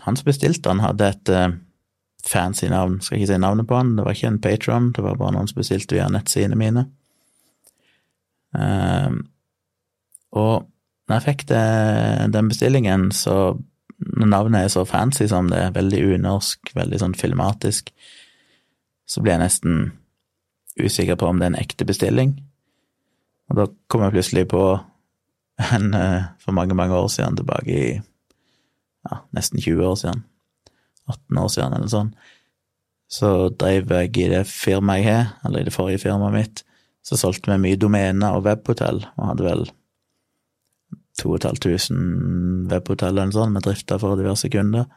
Han 0.07 0.19
som 0.19 0.29
bestilte 0.29 0.69
den, 0.69 0.85
hadde 0.85 1.09
et 1.09 1.31
eh, 1.33 1.55
fancy 2.29 2.69
navn, 2.71 2.99
skal 3.01 3.21
ikke 3.21 3.31
si 3.31 3.39
navnet 3.41 3.69
på 3.69 3.79
han, 3.79 3.95
det 3.97 4.05
var 4.07 4.17
ikke 4.17 4.33
en 4.33 4.43
patron, 4.43 4.91
det 4.97 5.05
var 5.05 5.19
bare 5.21 5.37
noen 5.37 5.51
som 5.51 5.61
bestilte 5.61 5.97
via 5.97 6.09
nettsidene 6.13 6.59
mine. 6.59 6.87
Um, 8.57 9.21
og 10.37 10.67
når 11.07 11.19
jeg 11.19 11.27
fikk 11.27 11.47
det, 11.51 11.65
den 12.35 12.51
bestillingen, 12.51 13.11
så 13.15 13.57
når 13.99 14.31
navnet 14.33 14.65
er 14.65 14.73
så 14.73 14.85
fancy 14.89 15.29
som 15.31 15.49
det 15.51 15.61
er, 15.61 15.75
veldig 15.77 16.03
unorsk, 16.17 16.75
veldig 16.77 17.01
sånn 17.01 17.17
filmatisk, 17.17 17.93
så 19.07 19.23
blir 19.23 19.37
jeg 19.37 19.45
nesten 19.45 19.79
usikker 20.77 21.17
på 21.17 21.31
om 21.31 21.39
det 21.39 21.47
er 21.47 21.55
en 21.55 21.63
ekte 21.63 21.87
bestilling. 21.89 22.35
Og 23.51 23.61
da 23.61 23.67
kom 23.89 24.03
jeg 24.05 24.17
plutselig 24.17 24.49
på 24.51 24.63
en 25.73 25.95
eh, 25.97 26.27
for 26.43 26.57
mange, 26.57 26.75
mange 26.77 26.97
år 26.99 27.09
siden, 27.13 27.39
tilbake 27.39 27.73
i 27.73 27.93
ja, 27.97 29.21
nesten 29.37 29.63
20 29.63 29.87
år 29.87 29.95
siden, 30.01 30.25
18 31.11 31.43
år 31.43 31.51
siden 31.53 31.77
eller 31.77 31.93
sånn, 31.93 32.13
så 33.07 33.49
drev 33.55 33.93
jeg 33.95 34.17
i 34.19 34.31
det 34.33 34.45
firmaet 34.51 35.05
jeg 35.05 35.13
har, 35.13 35.35
eller 35.47 35.63
i 35.63 35.69
det 35.69 35.75
forrige 35.75 36.03
firmaet 36.03 36.35
mitt, 36.35 36.63
så 37.07 37.19
solgte 37.19 37.53
vi 37.53 37.61
mye 37.63 37.79
domener 37.79 38.35
og 38.35 38.47
webhotell, 38.49 39.05
og 39.15 39.29
hadde 39.31 39.47
vel 39.47 39.69
2500 41.23 42.73
webhotell 42.73 43.15
eller 43.15 43.31
noe 43.31 43.37
sånt 43.37 43.55
med 43.55 43.65
drifta 43.65 43.99
for 44.03 44.19
diverse 44.19 44.51
kunder. 44.53 44.89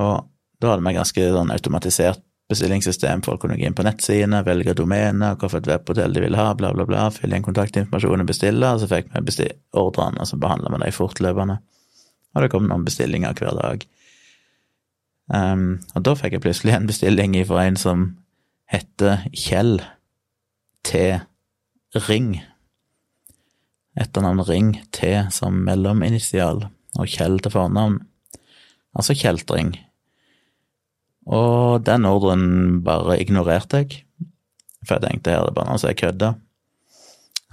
Og 0.00 0.30
da 0.62 0.70
hadde 0.70 0.86
vi 0.86 0.94
ganske 0.96 1.26
sånn 1.34 1.52
automatisert 1.54 2.22
bestillingssystem. 2.48 3.22
Folk 3.24 3.42
kunne 3.42 3.56
gå 3.58 3.66
inn 3.66 3.76
på 3.76 3.84
nettsidene, 3.86 4.42
velge 4.46 4.76
domene, 4.76 5.32
hvilket 5.40 5.68
webhotell 5.70 6.14
de 6.14 6.24
ville 6.24 6.40
ha, 6.40 6.52
bla, 6.56 6.72
bla, 6.76 6.86
bla, 6.88 7.08
fylle 7.14 7.38
inn 7.38 7.46
kontaktinformasjon 7.46 8.24
og 8.24 8.30
bestille, 8.30 8.70
og 8.70 8.82
så 8.82 8.90
fikk 8.90 9.10
vi 9.14 9.50
ordrene, 9.80 10.20
og 10.20 10.30
så 10.30 10.40
behandla 10.40 10.72
vi 10.72 10.82
dem 10.84 10.96
fortløpende. 10.96 11.58
Og 12.34 12.42
det 12.42 12.50
kom 12.52 12.66
noen 12.68 12.86
bestillinger 12.86 13.36
hver 13.38 13.56
dag. 13.60 13.84
Um, 15.32 15.80
og 15.94 16.04
da 16.04 16.14
fikk 16.18 16.36
jeg 16.36 16.44
plutselig 16.44 16.74
en 16.76 16.88
bestilling 16.88 17.36
fra 17.48 17.64
en 17.64 17.78
som 17.80 18.08
heter 18.70 19.24
Kjell 19.32 19.78
T. 20.84 21.20
Ring. 22.08 22.42
Etternavn 23.94 24.42
Ring 24.48 24.74
T 24.92 25.14
som 25.32 25.62
mellominitial, 25.64 26.66
og 26.98 27.08
Kjell 27.08 27.38
til 27.40 27.54
fornavn. 27.54 28.00
Altså 28.94 29.14
kjeltring. 29.18 29.74
Og 31.26 31.82
den 31.86 32.04
ordren 32.06 32.82
bare 32.86 33.18
ignorerte 33.22 33.82
jeg, 33.82 34.02
for 34.84 34.98
jeg 34.98 35.08
tenkte 35.08 35.32
her 35.32 35.46
det 35.46 35.54
bare 35.56 35.70
noen 35.70 35.80
som 35.80 35.90
er 35.90 35.98
kødda. 35.98 36.34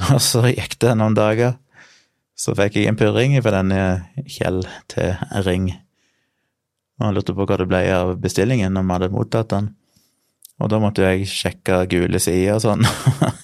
Og 0.14 0.22
så 0.24 0.44
gikk 0.50 0.76
det 0.84 0.96
noen 1.00 1.16
dager, 1.16 1.56
så 2.36 2.56
fikk 2.58 2.78
jeg 2.78 2.90
en 2.90 3.00
purring 3.00 3.38
fra 3.40 3.54
denne 3.56 4.26
Kjell 4.28 4.66
til 4.92 5.16
Ring. 5.46 5.72
Og 7.02 7.08
han 7.08 7.16
lurte 7.18 7.34
på 7.34 7.48
hva 7.50 7.58
det 7.58 7.66
ble 7.66 7.82
av 7.96 8.14
bestillingen, 8.22 8.78
om 8.78 8.86
vi 8.86 8.94
hadde 8.94 9.10
mottatt 9.10 9.50
den. 9.50 9.72
Og 10.62 10.70
da 10.70 10.78
måtte 10.78 11.02
jeg 11.02 11.26
sjekke 11.26 11.80
gule 11.90 12.22
sider 12.22 12.60
og 12.60 12.62
sånn. 12.62 12.86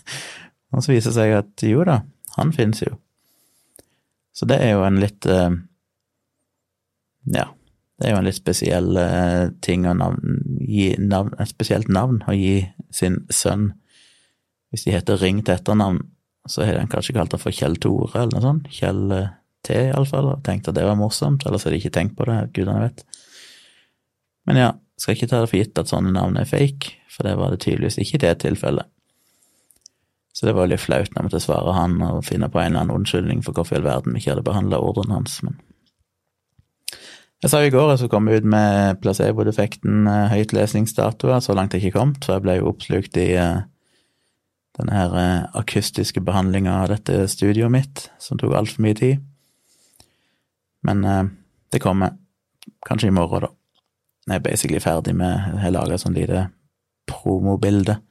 og 0.76 0.84
så 0.86 0.94
viser 0.94 1.10
det 1.10 1.18
seg 1.18 1.34
at 1.40 1.66
jo 1.66 1.82
da, 1.88 2.04
han 2.38 2.54
finnes 2.54 2.84
jo. 2.86 2.94
Så 4.38 4.46
det 4.46 4.60
er 4.62 4.76
jo 4.76 4.84
en 4.86 5.00
litt 5.02 5.26
eh, 5.26 5.56
Ja, 7.34 7.48
det 7.98 8.06
er 8.06 8.14
jo 8.14 8.20
en 8.20 8.30
litt 8.30 8.38
spesiell 8.38 8.92
eh, 9.02 9.50
ting 9.66 9.88
å 9.90 9.96
navn, 9.98 10.38
gi 10.62 10.92
navn, 11.02 11.34
et 11.42 11.50
spesielt 11.50 11.90
navn 11.90 12.22
å 12.30 12.38
gi 12.38 12.60
sin 12.94 13.24
sønn. 13.34 13.72
Hvis 14.70 14.86
de 14.86 14.94
heter 14.94 15.18
Ring 15.18 15.42
til 15.42 15.58
etternavn, 15.58 16.04
så 16.48 16.68
har 16.68 16.78
de 16.78 16.86
kanskje 16.92 17.18
kalt 17.18 17.34
det 17.34 17.42
for 17.42 17.56
Kjell 17.56 17.80
Tore 17.82 18.14
eller 18.22 18.38
noe 18.38 18.46
sånt. 18.46 18.70
Kjell 18.70 19.02
eh, 19.16 19.34
T, 19.66 19.74
iallfall, 19.90 20.30
og 20.36 20.46
tenkt 20.46 20.70
at 20.70 20.78
det 20.78 20.86
var 20.86 21.00
morsomt. 21.00 21.48
Ellers 21.50 21.66
har 21.66 21.74
de 21.74 21.82
ikke 21.82 21.96
tenkt 21.98 22.14
på 22.20 22.30
det, 22.30 22.38
gudene 22.54 22.86
vet. 22.86 23.02
Men 24.48 24.60
ja, 24.62 24.70
skal 24.98 25.18
ikke 25.18 25.30
ta 25.30 25.42
det 25.44 25.52
for 25.52 25.60
gitt 25.60 25.80
at 25.80 25.92
sånne 25.92 26.14
navn 26.16 26.40
er 26.40 26.48
fake, 26.50 26.96
for 27.12 27.28
det 27.28 27.36
var 27.38 27.54
det 27.54 27.62
tydeligvis 27.66 28.00
ikke 28.02 28.18
i 28.18 28.24
det 28.26 28.34
tilfellet. 28.46 28.90
Så 30.38 30.46
det 30.46 30.54
var 30.54 30.70
litt 30.70 30.84
flaut 30.84 31.10
når 31.10 31.24
vi 31.24 31.26
måtte 31.26 31.42
svare 31.42 31.74
han 31.74 31.96
og 32.06 32.26
finne 32.28 32.50
på 32.54 32.60
en 32.62 32.70
eller 32.70 32.84
annen 32.86 33.00
unnskyldning 33.00 33.40
for 33.46 33.58
hvorfor 33.58 33.74
i 33.74 33.80
all 33.80 33.88
verden 33.88 34.14
vi 34.14 34.22
ikke 34.22 34.36
hadde 34.36 34.46
behandla 34.46 34.82
ordren 34.82 35.16
hans, 35.16 35.40
men 35.46 35.58
Jeg 37.44 37.52
sa 37.52 37.60
jo 37.62 37.70
i 37.70 37.74
går 37.74 37.92
jeg 37.92 38.00
skulle 38.00 38.14
komme 38.16 38.34
ut 38.34 38.46
med 38.50 38.98
placebo-defekten 39.04 40.08
eh, 40.10 40.32
høytlesningsdatoer, 40.32 41.38
så 41.46 41.54
langt 41.54 41.76
jeg 41.76 41.84
ikke 41.86 42.00
kommet, 42.00 42.24
for 42.26 42.34
jeg 42.34 42.46
ble 42.48 42.56
jo 42.58 42.72
oppslukt 42.72 43.20
i 43.22 43.28
uh, 43.38 43.62
denne 44.80 44.96
her 44.98 45.14
uh, 45.14 45.46
akustiske 45.62 46.24
behandlinga 46.26 46.80
av 46.80 46.90
dette 46.96 47.28
studioet 47.30 47.70
mitt, 47.76 48.08
som 48.18 48.42
tok 48.42 48.58
altfor 48.58 48.82
mye 48.82 48.98
tid. 48.98 49.22
Men 50.82 51.06
det 51.74 51.82
kommer. 51.84 52.18
Kanskje 52.88 53.12
i 53.12 53.14
morgen, 53.14 53.46
da. 53.46 53.57
Jeg 54.28 54.36
er 54.36 54.44
basically 54.44 54.80
ferdig 54.84 55.16
med 55.16 55.62
Jeg 55.64 55.72
laga 55.72 55.98
sånt 55.98 56.18
lite 56.18 56.50
promobilde 57.08 58.02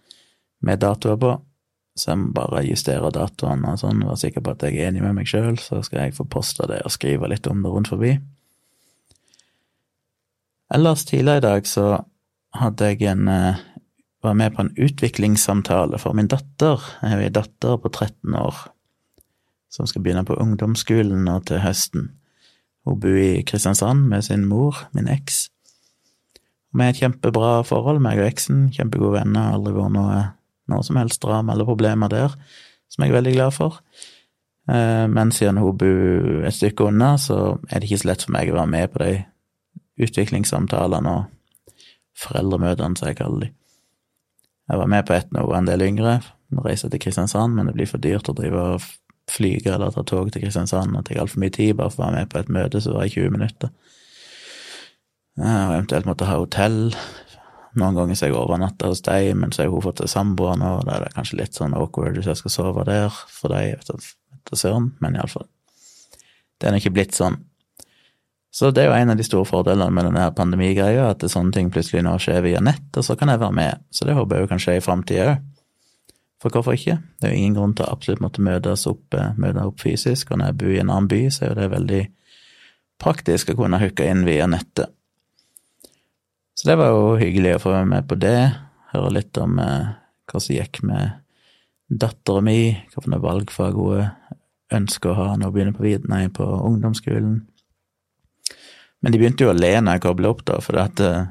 med 0.64 0.80
datoer 0.80 1.20
på 1.20 1.35
så 1.96 2.11
jeg 2.11 2.20
må 2.20 2.32
bare 2.37 2.64
justere 2.66 3.11
datoene 3.14 3.73
og 3.73 3.80
sånn, 3.80 4.02
være 4.04 4.20
sikker 4.20 4.42
på 4.44 4.52
at 4.52 4.64
jeg 4.66 4.76
er 4.76 4.90
enig 4.90 5.00
med 5.00 5.14
meg 5.16 5.30
sjøl, 5.30 5.56
så 5.56 5.80
skal 5.85 6.02
jeg 6.04 6.16
få 6.18 6.26
posta 6.28 6.68
det 6.68 6.82
og 6.85 6.92
skrive 6.92 7.30
litt 7.32 7.49
om 7.49 7.62
det 7.64 7.73
rundt 7.73 7.88
forbi. 7.88 8.11
Ellers 10.76 11.06
tidligere 11.08 11.40
i 11.40 11.46
dag 11.46 11.70
så 11.70 11.87
hadde 12.61 12.90
jeg 12.90 13.08
en 13.08 13.30
eh, 13.32 13.62
var 14.25 14.37
med 14.37 14.52
på 14.56 14.64
en 14.64 14.73
utviklingssamtale 14.76 16.00
for 16.02 16.16
min 16.16 16.28
datter. 16.28 16.85
Jeg 17.00 17.14
har 17.14 17.25
ei 17.25 17.32
datter 17.32 17.80
på 17.80 17.92
13 17.92 18.37
år 18.37 18.66
som 19.73 19.88
skal 19.88 20.04
begynne 20.04 20.25
på 20.26 20.37
ungdomsskolen 20.40 21.25
nå 21.25 21.40
til 21.49 21.62
høsten. 21.64 22.11
Hun 22.87 23.00
bor 23.00 23.16
i 23.18 23.42
Kristiansand 23.46 24.04
med 24.11 24.25
sin 24.28 24.44
mor, 24.49 24.85
min 24.92 25.08
eks. 25.11 25.46
Vi 26.75 26.82
har 26.82 26.92
et 26.92 26.99
kjempebra 27.00 27.61
forhold, 27.64 28.02
meg 28.04 28.18
og 28.20 28.26
eksen, 28.26 28.66
kjempegode 28.75 29.20
venner, 29.20 29.54
aldri 29.54 29.75
vært 29.76 29.94
noe 29.94 30.25
noe 30.70 30.82
som 30.87 30.99
helst 31.00 31.23
drama 31.23 31.54
eller 31.54 31.68
problemer 31.68 32.11
der, 32.11 32.35
som 32.90 33.04
jeg 33.04 33.12
er 33.12 33.18
veldig 33.20 33.35
glad 33.37 33.54
for. 33.54 33.80
Eh, 34.70 35.06
men 35.11 35.32
siden 35.35 35.61
hun 35.62 35.78
bor 35.78 36.46
et 36.46 36.56
stykke 36.56 36.88
unna, 36.90 37.14
så 37.18 37.58
er 37.70 37.80
det 37.80 37.90
ikke 37.90 38.02
så 38.02 38.11
lett 38.11 38.26
for 38.26 38.37
meg 38.37 38.50
å 38.50 38.58
være 38.58 38.73
med 38.75 38.92
på 38.92 39.02
de 39.04 39.12
utviklingssamtalene 40.06 41.12
og 41.12 41.64
foreldremøtene, 42.16 42.99
som 42.99 43.11
jeg 43.11 43.20
kaller 43.20 43.46
de. 43.46 43.52
Jeg 44.66 44.80
var 44.82 44.90
med 44.90 45.06
på 45.06 45.14
et 45.14 45.35
nå 45.35 45.44
en 45.54 45.68
del 45.68 45.85
yngre, 45.87 46.18
reise 46.64 46.90
til 46.90 47.02
Kristiansand, 47.02 47.54
men 47.54 47.68
det 47.68 47.76
blir 47.76 47.90
for 47.90 48.02
dyrt 48.02 48.30
å 48.30 48.35
drive 48.35 48.62
og 48.75 48.88
flyge 49.30 49.73
eller 49.75 49.94
ta 49.94 50.02
tog 50.06 50.30
til 50.32 50.42
Kristiansand, 50.42 50.94
det 50.94 51.08
tar 51.08 51.23
altfor 51.23 51.42
mye 51.42 51.54
tid 51.54 51.75
bare 51.78 51.90
for 51.90 52.02
å 52.02 52.06
være 52.06 52.20
med 52.20 52.30
på 52.30 52.40
et 52.40 52.50
møte 52.54 52.82
som 52.82 52.94
var 52.94 53.06
i 53.06 53.14
20 53.14 53.35
minutter. 53.35 53.70
Og 55.37 55.47
eventuelt 55.47 56.09
måtte 56.09 56.28
ha 56.28 56.38
hotell 56.40 56.95
noen 57.76 57.97
ganger 57.97 58.16
så 58.16 58.31
jeg 58.31 58.37
overnatta 58.37 58.88
hos 58.88 59.02
deg, 59.05 59.35
men 59.37 59.52
så 59.52 59.64
har 59.64 59.73
hun 59.73 59.85
fått 59.85 60.00
seg 60.00 60.09
samboer 60.09 60.57
nå, 60.61 60.71
og 60.78 60.87
da 60.88 60.97
er 60.97 61.05
det 61.05 61.16
kanskje 61.16 61.40
litt 61.43 61.59
sånn 61.59 61.76
awkward 61.76 62.16
hvis 62.16 62.31
jeg 62.31 62.40
skal 62.40 62.55
sove 62.55 62.87
der 62.88 63.12
for 63.12 63.52
deg, 63.52 63.76
etter 63.76 64.57
søren, 64.57 64.95
men 65.05 65.19
iallfall. 65.19 65.45
Det 66.57 66.71
er 66.71 66.78
ikke 66.78 66.95
blitt 66.97 67.16
sånn. 67.16 67.37
Så 68.57 68.71
det 68.73 68.87
er 68.87 68.88
jo 68.88 68.97
en 68.97 69.12
av 69.12 69.19
de 69.19 69.26
store 69.26 69.45
fordelene 69.45 69.93
med 69.93 70.09
denne 70.09 70.31
pandemigreia, 70.33 71.11
at 71.12 71.26
sånne 71.28 71.52
ting 71.52 71.69
plutselig 71.73 72.00
nå 72.07 72.14
skjer 72.23 72.40
via 72.47 72.62
nett, 72.64 72.88
og 72.97 73.05
så 73.05 73.19
kan 73.21 73.28
jeg 73.28 73.43
være 73.43 73.57
med. 73.59 73.85
Så 73.93 74.09
det 74.09 74.16
håper 74.16 74.38
jeg 74.38 74.47
jo 74.47 74.50
kan 74.55 74.62
skje 74.64 74.78
i 74.78 74.85
framtida 74.85 75.28
òg. 75.35 75.45
For 76.40 76.52
hvorfor 76.52 76.76
ikke? 76.76 76.99
Det 77.21 77.28
er 77.28 77.33
jo 77.33 77.40
ingen 77.43 77.55
grunn 77.57 77.73
til 77.76 77.85
å 77.85 77.93
absolutt 77.93 78.21
måtte 78.25 78.45
møtes 78.45 78.85
opp, 78.88 79.05
eh, 79.16 79.37
møte 79.40 79.62
opp 79.64 79.81
fysisk, 79.81 80.31
og 80.31 80.40
når 80.40 80.50
jeg 80.50 80.59
bor 80.61 80.73
i 80.73 80.81
en 80.81 80.93
annen 80.93 81.09
by, 81.12 81.21
så 81.33 81.45
er 81.45 81.52
jo 81.52 81.61
det 81.61 81.71
veldig 81.73 82.02
praktisk 83.00 83.52
å 83.52 83.57
kunne 83.61 83.81
hooke 83.81 84.09
inn 84.09 84.25
via 84.28 84.49
nettet. 84.49 84.96
Så 86.56 86.68
det 86.70 86.78
var 86.80 86.88
jo 86.88 87.16
hyggelig 87.20 87.56
å 87.56 87.62
få 87.66 87.75
være 87.75 87.88
med 87.90 88.06
på 88.08 88.16
det, 88.16 88.38
høre 88.94 89.12
litt 89.12 89.36
om 89.42 89.58
eh, 89.60 89.90
hva 90.26 90.40
som 90.40 90.56
gikk 90.56 90.80
med 90.88 91.18
dattera 91.86 92.40
mi, 92.42 92.72
hvilke 92.94 93.18
valgfag 93.22 93.76
hun 93.76 94.06
ønsker 94.75 95.12
å 95.12 95.18
ha 95.18 95.26
når 95.36 95.50
hun 95.50 95.54
begynner 95.54 95.76
på, 95.76 95.90
nei, 96.08 96.22
på 96.32 96.46
ungdomsskolen. 96.46 97.42
Men 99.04 99.12
de 99.12 99.20
begynte 99.20 99.44
jo 99.44 99.52
å 99.52 99.58
le 99.58 99.75
når 99.76 99.98
jeg 99.98 100.04
kobla 100.06 100.32
opp, 100.32 100.46
da, 100.48 100.56
for 100.64 100.80
at 100.80 101.02
eh, 101.04 101.28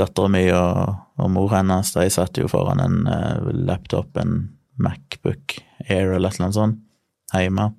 dattera 0.00 0.32
mi 0.34 0.42
og, 0.50 0.98
og, 1.22 1.30
mor 1.32 1.54
hennes 1.54 1.94
de 1.94 2.08
satt 2.10 2.42
jo 2.42 2.50
foran 2.50 2.82
en 2.82 2.98
eh, 3.06 3.46
laptop, 3.62 4.10
en 4.18 4.50
Macbook 4.82 5.60
Air 5.86 6.16
eller 6.16 6.34
annet 6.34 6.58
sånt, 6.58 6.82
hjemme. 7.30 7.70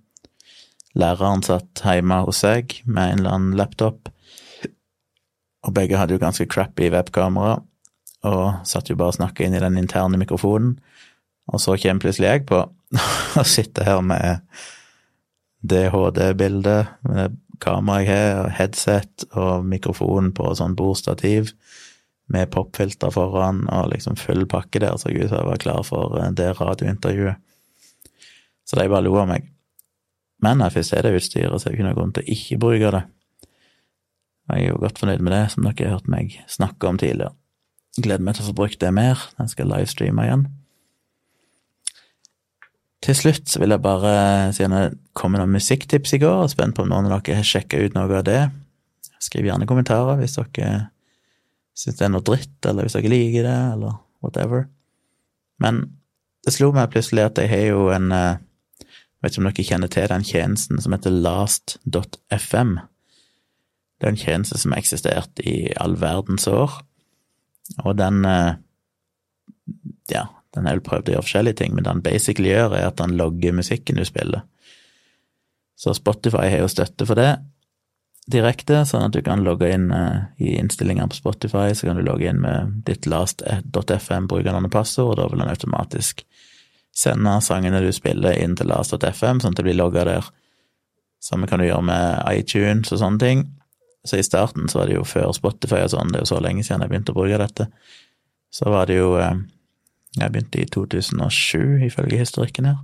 Læreren 0.95 1.43
satt 1.43 1.83
hjemme 1.83 2.23
hos 2.23 2.39
seg 2.45 2.79
med 2.85 3.03
en 3.03 3.19
eller 3.19 3.35
annen 3.35 3.59
laptop 3.59 4.12
og 5.63 5.75
begge 5.75 5.99
hadde 5.99 6.17
jo 6.17 6.21
ganske 6.21 6.47
crappy 6.51 6.89
webkamera, 6.93 7.57
og 8.27 8.67
satt 8.67 8.91
jo 8.91 8.97
bare 8.99 9.13
og 9.13 9.17
snakka 9.17 9.45
inn 9.45 9.55
i 9.55 9.61
den 9.63 9.79
interne 9.79 10.19
mikrofonen. 10.19 10.77
Og 11.51 11.59
så 11.59 11.75
kommer 11.79 12.03
plutselig 12.03 12.29
jeg 12.29 12.45
på, 12.47 12.61
og 13.39 13.47
sitter 13.49 13.87
her 13.87 14.03
med 14.05 14.43
det 15.63 15.87
HD-bildet, 15.93 16.93
med 17.07 17.39
kamera 17.63 18.03
jeg 18.03 18.11
har, 18.11 18.43
og 18.43 18.51
headset 18.57 19.25
og 19.31 19.67
mikrofon 19.67 20.31
på 20.35 20.51
sånn 20.59 20.75
bordstativ, 20.79 21.53
med 22.33 22.51
popfilter 22.51 23.11
foran 23.13 23.65
og 23.71 23.91
liksom 23.91 24.15
full 24.19 24.45
pakke 24.49 24.79
der, 24.79 24.95
så 24.97 25.11
jeg 25.11 25.27
jeg 25.27 25.47
var 25.47 25.59
klar 25.59 25.83
for 25.83 26.15
eh, 26.19 26.31
det 26.31 26.53
radiointervjuet. 26.59 27.35
Så 28.63 28.79
de 28.79 28.87
bare 28.87 29.03
lo 29.03 29.17
av 29.19 29.27
meg. 29.27 29.49
Men 30.43 30.63
jeg 30.63 30.75
først 30.77 30.95
er 30.95 31.05
det 31.05 31.17
utstyret, 31.19 31.59
så 31.59 31.67
er 31.67 31.73
det 31.73 31.77
ikke 31.77 31.87
noen 31.87 31.97
grunn 31.97 32.13
til 32.15 32.23
å 32.23 32.35
ikke 32.35 32.59
bruke 32.63 32.93
det. 32.95 33.03
Jeg 34.51 34.65
er 34.65 34.73
jo 34.73 34.81
godt 34.81 34.99
fornøyd 34.99 35.23
med 35.23 35.31
det, 35.31 35.45
som 35.53 35.63
dere 35.63 35.87
har 35.87 35.95
hørt 35.97 36.11
meg 36.11 36.35
snakke 36.51 36.89
om 36.89 36.99
tidligere. 36.99 37.31
Gleder 37.95 38.25
meg 38.25 38.35
til 38.35 38.43
å 38.43 38.49
få 38.49 38.57
brukt 38.57 38.81
det 38.81 38.91
mer. 38.95 39.21
Jeg 39.39 39.53
skal 39.53 39.69
livestreame 39.69 40.25
igjen. 40.25 40.47
Til 43.03 43.17
slutt 43.19 43.51
så 43.51 43.59
vil 43.59 43.75
jeg 43.75 43.83
bare, 43.83 44.13
siden 44.55 44.75
det 44.75 44.97
kom 45.17 45.35
noen 45.35 45.51
musikktips 45.51 46.15
i 46.15 46.21
går, 46.23 46.45
og 46.45 46.51
spent 46.51 46.75
på 46.75 46.85
om 46.85 46.91
noen 46.91 47.09
av 47.09 47.19
dere 47.19 47.41
har 47.41 47.47
sjekka 47.47 47.81
ut 47.83 47.97
noe 47.97 48.07
av 48.19 48.27
det, 48.27 48.41
skriv 49.23 49.47
gjerne 49.47 49.67
kommentarer 49.69 50.19
hvis 50.19 50.37
dere 50.39 50.69
syns 51.73 51.97
det 51.99 52.05
er 52.05 52.13
noe 52.13 52.25
dritt, 52.25 52.57
eller 52.69 52.85
hvis 52.85 52.95
dere 52.97 53.11
liker 53.11 53.47
det, 53.47 53.59
eller 53.75 53.99
whatever. 54.23 54.67
Men 55.63 55.83
det 56.43 56.55
slo 56.55 56.71
meg 56.75 56.91
plutselig 56.93 57.27
at 57.27 57.39
jeg 57.39 57.51
har 57.51 57.69
jo 57.71 57.87
en 57.95 58.11
Jeg 58.13 58.39
eh, 58.39 58.41
vet 59.23 59.35
ikke 59.35 59.41
om 59.41 59.47
dere 59.47 59.67
kjenner 59.69 59.91
til 59.91 60.09
den 60.11 60.25
tjenesten 60.27 60.81
som 60.83 60.95
heter 60.95 61.13
last.fm. 61.15 62.73
Det 64.03 64.09
er 64.09 64.11
en 64.17 64.19
tjeneste 64.19 64.57
som 64.59 64.73
har 64.75 64.81
eksistert 64.83 65.39
i 65.47 65.71
all 65.79 65.93
verdens 65.95 66.43
år, 66.51 66.73
og 67.85 67.93
den 67.95 68.25
eh, 68.27 68.57
Ja, 70.11 70.25
den 70.51 70.67
har 70.67 70.75
vel 70.75 70.83
prøvd 70.83 71.07
å 71.07 71.13
gjøre 71.13 71.23
forskjellige 71.23 71.61
ting, 71.61 71.71
men 71.71 71.85
det 71.85 71.93
han 71.93 72.03
basically 72.03 72.49
gjør, 72.51 72.75
er 72.75 72.89
at 72.89 72.99
han 72.99 73.15
logger 73.15 73.55
musikken 73.55 73.95
du 73.95 74.03
spiller. 74.03 74.43
Så 75.79 75.95
Spotify 75.95 76.49
har 76.51 76.65
jo 76.65 76.67
støtte 76.67 77.07
for 77.07 77.15
det, 77.15 77.37
direkte, 78.27 78.83
sånn 78.87 79.07
at 79.07 79.15
du 79.15 79.21
kan 79.23 79.47
logge 79.47 79.71
inn 79.71 79.87
uh, 79.95 80.27
i 80.35 80.57
innstillinger 80.59 81.07
på 81.07 81.21
Spotify, 81.21 81.71
så 81.71 81.87
kan 81.87 81.95
du 81.95 82.03
logge 82.03 82.27
inn 82.27 82.43
med 82.43 82.83
ditt 82.87 83.07
last.fm 83.07 84.27
brukernavn 84.27 84.67
og 84.67 84.75
passord, 84.75 85.15
og 85.15 85.19
da 85.23 85.31
vil 85.31 85.47
han 85.47 85.55
automatisk 85.55 86.27
sende 86.91 87.39
sangene 87.39 87.81
du 87.87 87.91
spiller, 87.95 88.35
inn 88.35 88.59
til 88.59 88.67
last.fm, 88.67 89.39
sånn 89.39 89.55
at 89.55 89.63
det 89.63 89.67
blir 89.71 89.79
logga 89.79 90.05
der. 90.11 90.31
Samme 91.23 91.47
kan 91.47 91.63
du 91.63 91.69
gjøre 91.71 91.87
med 91.87 92.23
iTunes 92.35 92.91
og 92.91 92.99
sånne 92.99 93.23
ting. 93.23 93.45
Så 94.03 94.19
i 94.19 94.23
starten 94.25 94.67
så 94.69 94.81
var 94.81 94.89
det 94.89 94.97
jo 94.97 95.07
før 95.07 95.31
Spotify 95.35 95.85
og 95.85 95.93
sånn, 95.93 96.11
det 96.11 96.19
er 96.19 96.25
jo 96.25 96.31
så 96.33 96.41
lenge 96.43 96.63
siden 96.65 96.83
jeg 96.83 96.91
begynte 96.91 97.13
å 97.13 97.17
bruke 97.17 97.39
dette, 97.39 97.69
så 98.53 98.69
var 98.69 98.89
det 98.89 98.99
jo 98.99 99.15
uh, 99.17 99.33
Jeg 100.13 100.29
begynte 100.29 100.59
i 100.61 100.67
2007, 100.69 101.87
ifølge 101.87 102.19
historikken 102.19 102.67
her. 102.69 102.81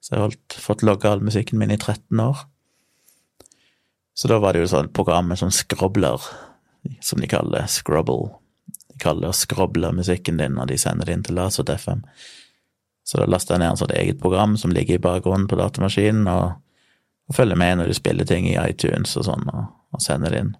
Så 0.00 0.14
jeg 0.14 0.22
har 0.22 0.36
fått 0.64 0.84
logga 0.86 1.10
all 1.12 1.20
musikken 1.20 1.58
min 1.60 1.74
i 1.74 1.76
13 1.76 2.20
år. 2.24 2.38
Så 4.14 4.30
da 4.30 4.38
var 4.40 4.54
det 4.54 4.62
jo 4.62 4.70
sånn 4.70 4.88
program 4.96 5.28
med 5.28 5.42
sånn 5.42 5.52
skrobler, 5.52 6.24
som 7.04 7.20
de 7.20 7.28
kaller 7.28 7.68
scrubble. 7.68 8.30
De 8.94 8.96
kaller 9.02 9.26
det 9.26 9.34
å 9.34 9.36
skroble 9.36 9.90
musikken 9.92 10.40
din 10.40 10.56
når 10.56 10.72
de 10.72 10.80
sender 10.80 11.08
det 11.08 11.18
inn 11.18 11.26
til 11.26 11.36
Lasot-FM. 11.36 12.04
Så 13.04 13.20
da 13.20 13.28
laster 13.28 13.58
jeg 13.58 13.64
ned 13.64 13.74
en 13.74 13.80
sånn 13.82 13.96
eget 13.98 14.20
program 14.22 14.56
som 14.56 14.72
ligger 14.72 14.96
i 14.96 15.04
bakgrunnen 15.04 15.48
på 15.50 15.58
datamaskinen, 15.60 16.28
og, 16.32 16.54
og 17.28 17.36
følger 17.36 17.60
med 17.60 17.80
når 17.82 17.90
du 17.90 17.98
spiller 17.98 18.28
ting 18.28 18.48
i 18.48 18.56
iTunes 18.56 19.12
og 19.20 19.28
sånn, 19.28 19.44
og, 19.52 19.66
og 19.94 20.02
sender 20.04 20.34
det 20.34 20.42
inn. 20.42 20.52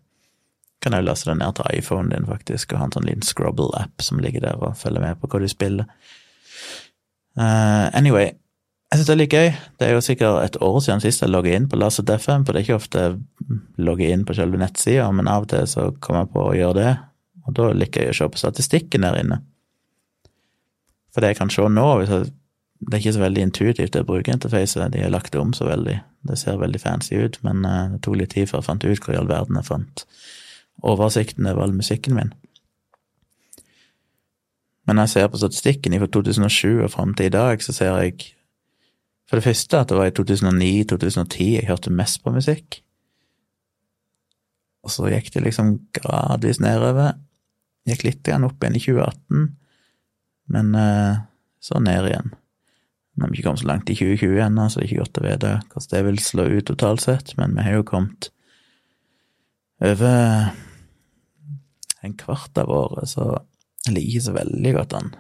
Kan 0.84 0.96
òg 0.96 1.06
laste 1.06 1.30
det 1.30 1.38
ned 1.40 1.56
til 1.56 1.78
iPhonen 1.78 2.12
din, 2.12 2.28
faktisk, 2.28 2.72
og 2.72 2.80
ha 2.80 2.88
en 2.88 2.94
sånn 2.94 3.08
liten 3.08 3.26
Scrubble-app 3.26 4.04
som 4.04 4.20
ligger 4.22 4.44
der 4.44 4.60
og 4.60 4.78
følger 4.78 5.04
med 5.04 5.20
på 5.20 5.30
hva 5.30 5.42
du 5.42 5.48
spiller. 5.50 5.88
Uh, 7.34 7.90
anyway, 7.96 8.30
jeg 8.94 9.00
syns 9.00 9.08
det 9.08 9.14
er 9.14 9.18
litt 9.18 9.34
gøy. 9.34 9.48
Det 9.80 9.86
er 9.86 9.96
jo 9.96 10.02
sikkert 10.06 10.44
et 10.44 10.60
år 10.62 10.76
siden 10.84 11.00
sist 11.02 11.24
jeg 11.24 11.32
logget 11.32 11.56
inn 11.58 11.64
på 11.70 11.78
Laser.fm, 11.80 12.44
for 12.44 12.52
det 12.52 12.60
er 12.60 12.66
ikke 12.66 12.76
ofte 12.78 13.00
jeg 13.02 13.16
logger 13.82 14.12
inn 14.14 14.22
på 14.28 14.36
selve 14.38 14.60
nettsida, 14.60 15.08
men 15.10 15.30
av 15.30 15.48
og 15.48 15.50
til 15.50 15.66
så 15.70 15.88
kommer 15.98 16.22
jeg 16.22 16.32
på 16.36 16.44
å 16.44 16.54
gjøre 16.54 16.76
det, 16.78 16.92
og 17.44 17.56
da 17.58 17.72
liker 17.74 18.06
jeg 18.06 18.14
å 18.14 18.18
se 18.20 18.28
på 18.30 18.42
statistikken 18.44 19.06
der 19.06 19.18
inne. 19.18 19.40
For 21.10 21.24
det 21.24 21.32
jeg 21.32 21.40
kan 21.40 21.50
se 21.50 21.66
nå, 21.70 21.88
hvis 22.00 22.12
jeg, 22.12 22.30
det 22.84 22.96
er 22.96 23.02
ikke 23.02 23.16
så 23.16 23.24
veldig 23.24 23.42
intuitivt 23.48 23.92
det 23.96 24.06
brukerinterfacet, 24.06 24.92
de 24.92 25.02
har 25.02 25.12
lagt 25.12 25.32
det 25.32 25.40
om 25.40 25.52
så 25.56 25.66
veldig, 25.68 25.98
det 26.28 26.38
ser 26.38 26.60
veldig 26.60 26.80
fancy 26.80 27.16
ut, 27.16 27.38
men 27.46 27.64
eh, 27.64 27.94
det 27.94 28.00
tok 28.04 28.18
litt 28.20 28.34
tid 28.36 28.50
før 28.50 28.60
jeg 28.60 28.68
fant 28.68 28.86
ut 28.86 29.04
hvor 29.04 29.14
i 29.14 29.20
all 29.20 29.30
verden 29.30 29.60
jeg 29.60 29.68
fant 29.68 30.06
oversikten 30.84 31.46
over 31.46 31.64
all 31.64 31.74
musikken 31.76 32.16
min. 32.18 32.32
Men 34.84 34.98
når 34.98 35.06
jeg 35.06 35.14
ser 35.14 35.28
på 35.32 35.40
statistikken 35.40 35.96
fra 36.00 36.10
2007 36.12 36.82
og 36.84 36.90
fram 36.92 37.14
til 37.16 37.30
i 37.30 37.32
dag, 37.32 37.62
så 37.62 37.72
ser 37.72 37.94
jeg 38.02 38.34
for 39.30 39.40
det 39.40 39.46
første 39.46 39.80
at 39.80 39.88
det 39.88 39.96
var 39.96 40.10
i 40.10 40.16
2009-2010 40.18 41.46
jeg 41.54 41.68
hørte 41.68 41.92
mest 41.94 42.20
på 42.24 42.34
musikk. 42.34 42.82
Og 44.84 44.92
så 44.92 45.08
gikk 45.08 45.32
det 45.32 45.46
liksom 45.46 45.78
gradvis 45.96 46.60
nedover. 46.60 47.14
Gikk 47.88 48.04
litt 48.04 48.28
opp 48.28 48.64
igjen 48.64 48.76
i 48.76 48.82
2018, 48.84 49.46
men 50.52 50.74
uh, 50.76 51.24
så 51.60 51.80
ned 51.80 52.10
igjen. 52.10 52.34
Vi 53.14 53.22
har 53.22 53.30
ikke 53.30 53.46
kommet 53.46 53.62
så 53.62 53.70
langt 53.70 53.90
i 53.90 53.94
2020 53.94 54.40
ennå, 54.42 54.68
så 54.68 54.80
det 54.80 54.84
er 54.84 54.90
ikke 54.90 55.04
godt 55.04 55.20
å 55.20 55.24
vite 55.24 55.50
hvordan 55.70 55.90
det 55.92 56.04
vil 56.08 56.22
slå 56.22 56.46
ut 56.50 56.68
totalt 56.70 57.04
sett, 57.04 57.34
men 57.38 57.54
vi 57.54 57.66
har 57.66 57.76
jo 57.78 57.86
kommet 57.86 58.30
over 59.84 60.50
en 62.04 62.16
kvart 62.18 62.58
av 62.60 62.72
året, 62.74 63.08
så 63.10 63.28
jeg 63.86 63.94
liker 63.94 64.10
ikke 64.10 64.26
så 64.26 64.34
veldig 64.34 64.72
godt 64.78 64.96
an. 64.98 65.12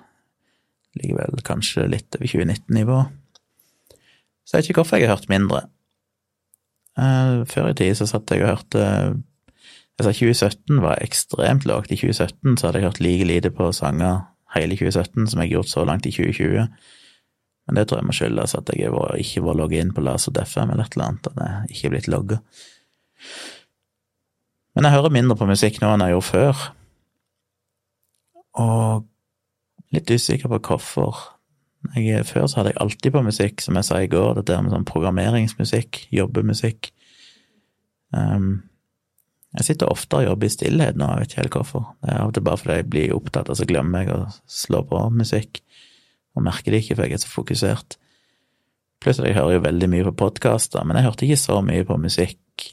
Ligger 0.98 1.20
vel 1.20 1.44
kanskje 1.46 1.86
litt 1.90 2.18
over 2.18 2.30
2019-nivå. 2.30 2.98
Så 4.44 4.56
jeg 4.56 4.58
vet 4.58 4.70
ikke 4.70 4.82
hvorfor 4.82 5.00
jeg 5.00 5.08
har 5.08 5.16
hørt 5.16 5.30
mindre. 5.32 5.62
Uh, 6.98 7.42
før 7.50 7.72
i 7.72 7.78
tid 7.78 7.96
så 7.98 8.06
satt 8.06 8.30
jeg 8.30 8.44
og 8.44 8.52
hørte 8.52 8.82
Altså, 9.94 10.10
2017 10.10 10.80
var 10.82 10.98
ekstremt 11.02 11.66
lågt. 11.70 11.92
I 11.94 11.96
2017 12.00 12.56
så 12.58 12.66
hadde 12.66 12.80
jeg 12.80 12.86
hørt 12.88 13.00
like 13.00 13.26
lite 13.28 13.50
på 13.54 13.68
sanger 13.70 14.24
hele 14.56 14.74
2017 14.74 15.28
som 15.30 15.38
jeg 15.40 15.48
har 15.48 15.52
gjort 15.52 15.70
så 15.70 15.84
langt 15.86 16.06
i 16.06 16.10
2020. 16.10 16.66
Men 17.64 17.78
det 17.78 17.86
tror 17.88 18.00
jeg 18.00 18.08
må 18.08 18.14
skyldes 18.16 18.56
at 18.58 18.70
jeg 18.74 18.92
ikke 19.24 19.44
var 19.46 19.56
logget 19.56 19.84
inn 19.84 19.92
på 19.96 20.04
Laser 20.04 20.36
FM 20.36 20.74
eller 20.74 20.84
et 20.84 20.96
eller 20.96 21.06
annet, 21.06 21.28
at 21.30 21.38
jeg 21.40 21.76
ikke 21.76 21.88
er 21.88 21.94
blitt 21.94 22.10
logga. 22.12 22.40
Men 24.74 24.88
jeg 24.88 24.96
hører 24.96 25.14
mindre 25.14 25.36
på 25.38 25.48
musikk 25.48 25.78
nå 25.80 25.92
enn 25.94 26.04
jeg 26.04 26.16
gjorde 26.16 26.28
før. 26.28 26.64
Og 28.64 29.06
litt 29.94 30.10
usikker 30.10 30.50
på 30.50 30.60
hvorfor. 30.68 31.22
Jeg, 31.94 32.24
før 32.24 32.46
så 32.48 32.60
hadde 32.60 32.72
jeg 32.72 32.80
alltid 32.80 33.12
på 33.12 33.24
musikk, 33.24 33.64
som 33.64 33.76
jeg 33.76 33.86
sa 33.86 33.98
i 34.00 34.10
går, 34.10 34.38
dette 34.38 34.60
med 34.64 34.72
sånn 34.72 34.86
programmeringsmusikk, 34.88 36.06
jobbemusikk. 36.16 36.88
Um, 38.14 38.62
jeg 39.58 39.68
sitter 39.68 39.92
oftere 39.92 40.24
og 40.24 40.30
jobber 40.32 40.48
i 40.48 40.54
stillhet 40.54 40.96
nå, 40.98 41.06
jeg 41.12 41.22
vet 41.22 41.32
ikke 41.32 41.42
helt 41.42 41.58
hvorfor. 41.58 41.84
Det 42.02 42.10
er 42.10 42.22
av 42.22 42.30
og 42.30 42.36
til 42.36 42.46
bare 42.46 42.60
fordi 42.62 42.78
jeg 42.80 42.88
blir 42.90 43.14
opptatt, 43.14 43.50
og 43.52 43.58
så 43.60 43.68
glemmer 43.68 44.02
jeg 44.02 44.14
å 44.16 44.22
slå 44.50 44.80
på 44.88 45.02
musikk, 45.14 45.60
og 46.34 46.44
merker 46.46 46.74
det 46.74 46.82
ikke, 46.82 46.96
for 46.98 47.06
jeg 47.06 47.18
er 47.18 47.22
så 47.22 47.30
fokusert. 47.30 47.96
Plutselig 49.04 49.32
jeg 49.32 49.38
hører 49.38 49.58
jo 49.58 49.64
veldig 49.66 49.88
mye 49.92 50.06
på 50.08 50.16
podkaster, 50.24 50.84
men 50.86 50.98
jeg 50.98 51.06
hørte 51.08 51.26
ikke 51.26 51.40
så 51.40 51.60
mye 51.64 51.86
på 51.86 51.98
musikk 52.00 52.68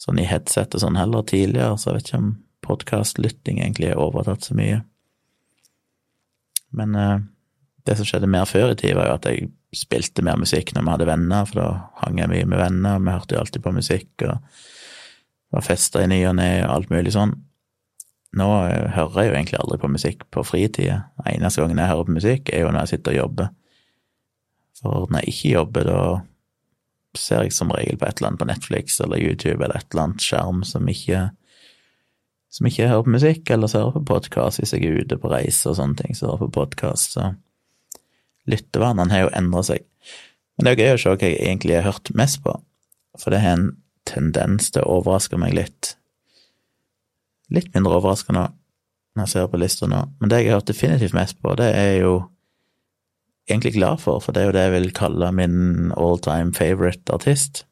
sånn 0.00 0.20
i 0.20 0.26
headset 0.28 0.76
og 0.76 0.82
sånn 0.82 0.98
heller 0.98 1.24
tidligere, 1.26 1.76
så 1.80 1.90
jeg 1.90 1.98
vet 1.98 2.10
ikke 2.10 2.20
om 2.20 2.34
podkastlytting 2.66 3.62
egentlig 3.62 3.90
er 3.92 4.02
overtatt 4.02 4.46
så 4.46 4.56
mye. 4.58 4.82
Men 6.76 6.94
eh, 6.98 7.18
det 7.86 7.96
som 7.98 8.08
skjedde 8.08 8.30
mer 8.30 8.48
før 8.50 8.72
i 8.72 8.78
tid, 8.78 8.96
var 8.98 9.10
jo 9.10 9.16
at 9.16 9.28
jeg 9.30 9.50
spilte 9.76 10.24
mer 10.24 10.38
musikk 10.40 10.72
når 10.74 10.84
vi 10.84 10.94
hadde 10.94 11.10
venner, 11.10 11.48
for 11.48 11.60
da 11.60 11.68
hang 12.02 12.20
jeg 12.20 12.32
mye 12.32 12.48
med 12.48 12.60
venner, 12.60 12.98
og 12.98 13.06
vi 13.06 13.14
hørte 13.14 13.36
jo 13.36 13.42
alltid 13.42 13.64
på 13.64 13.74
musikk, 13.76 14.12
og 14.26 14.38
var 15.54 15.64
festa 15.64 16.02
i 16.02 16.10
ny 16.10 16.20
og 16.28 16.36
ne 16.40 16.50
og 16.64 16.72
alt 16.74 16.92
mulig 16.92 17.14
sånn. 17.14 17.34
Nå 18.36 18.46
hører 18.92 19.20
jeg 19.22 19.30
jo 19.30 19.36
egentlig 19.36 19.58
aldri 19.62 19.78
på 19.80 19.90
musikk 19.92 20.26
på 20.34 20.44
fritida. 20.44 20.98
Eneste 21.24 21.62
gangen 21.62 21.80
jeg 21.80 21.88
hører 21.88 22.08
på 22.08 22.16
musikk, 22.18 22.50
er 22.52 22.66
jo 22.66 22.72
når 22.72 22.84
jeg 22.84 22.92
sitter 22.94 23.14
og 23.14 23.20
jobber. 23.22 23.52
For 24.76 25.06
når 25.08 25.22
jeg 25.24 25.32
ikke 25.32 25.52
jobber, 25.54 25.88
da 25.88 26.00
ser 27.16 27.46
jeg 27.46 27.56
som 27.56 27.72
regel 27.72 27.96
på 27.96 28.04
et 28.04 28.18
eller 28.18 28.32
annet 28.32 28.42
på 28.42 28.48
Netflix 28.50 29.00
eller 29.00 29.22
YouTube 29.22 29.64
eller 29.64 29.78
et 29.78 29.88
eller 29.88 30.02
annet 30.02 30.24
skjerm 30.26 30.62
som 30.68 30.88
ikke 30.92 31.30
som 32.56 32.68
ikke 32.68 32.88
hører 32.88 33.04
på 33.04 33.12
musikk, 33.12 33.50
eller 33.50 33.68
så 33.68 33.82
hører 33.82 33.98
på 33.98 34.06
podkast 34.14 34.60
hvis 34.62 34.72
jeg 34.72 34.86
er 34.86 35.02
ute 35.02 35.18
på 35.20 35.28
reise 35.28 35.68
og 35.68 35.76
sånne 35.76 35.98
ting, 35.98 36.16
så 36.16 36.30
hører 36.30 36.46
på 36.46 36.54
podkast, 36.60 37.16
så 37.16 37.32
lyttevanene 38.48 39.12
har 39.12 39.26
jo 39.26 39.32
endra 39.36 39.64
seg. 39.66 39.84
Men 40.56 40.64
det 40.64 40.72
er 40.72 40.76
jo 40.76 40.84
gøy 40.84 40.94
å 40.94 41.02
se 41.02 41.12
hva 41.12 41.28
jeg 41.28 41.42
egentlig 41.42 41.76
har 41.76 41.88
hørt 41.90 42.12
mest 42.16 42.40
på, 42.46 42.54
for 43.20 43.34
det 43.34 43.42
har 43.42 43.58
en 43.58 43.68
tendens 44.08 44.70
til 44.72 44.86
å 44.86 45.00
overraske 45.00 45.40
meg 45.40 45.56
litt. 45.58 45.96
Litt 47.54 47.70
mindre 47.74 48.00
overraskende 48.00 48.48
når 49.16 49.24
jeg 49.24 49.32
ser 49.32 49.46
på 49.48 49.60
lista 49.60 49.86
nå, 49.88 50.02
men 50.20 50.30
det 50.30 50.42
jeg 50.42 50.50
har 50.50 50.58
hørt 50.58 50.68
definitivt 50.68 51.14
mest 51.16 51.38
på, 51.40 51.54
det 51.56 51.70
er 51.72 51.86
jeg 51.94 52.02
jo 52.02 52.16
egentlig 53.48 53.72
glad 53.78 54.02
for, 54.02 54.20
for 54.20 54.34
det 54.34 54.42
er 54.42 54.50
jo 54.50 54.56
det 54.56 54.64
jeg 54.66 54.74
vil 54.74 54.92
kalle 54.96 55.30
min 55.32 55.56
all 55.96 56.20
time 56.20 56.52
favorite 56.54 57.12
artist. 57.12 57.64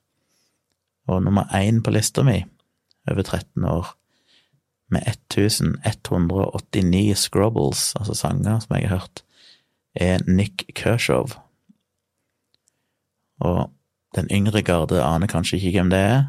Og 1.08 1.22
nummer 1.22 1.44
én 1.52 1.82
på 1.84 1.90
lista 1.92 2.22
mi, 2.24 2.44
over 3.10 3.22
13 3.22 3.64
år, 3.68 3.92
med 4.88 5.02
1189 5.06 7.18
scrubbles, 7.18 7.96
altså 7.96 8.14
sanger 8.14 8.60
som 8.60 8.76
jeg 8.76 8.88
har 8.88 8.98
hørt, 8.98 9.24
er 9.94 10.18
Nick 10.26 10.64
Kershaw. 10.74 11.26
Og 13.40 13.70
den 14.14 14.28
yngre 14.32 14.62
garde 14.62 15.02
aner 15.02 15.26
kanskje 15.26 15.58
ikke 15.58 15.80
hvem 15.80 15.90
det 15.90 15.98
er. 15.98 16.24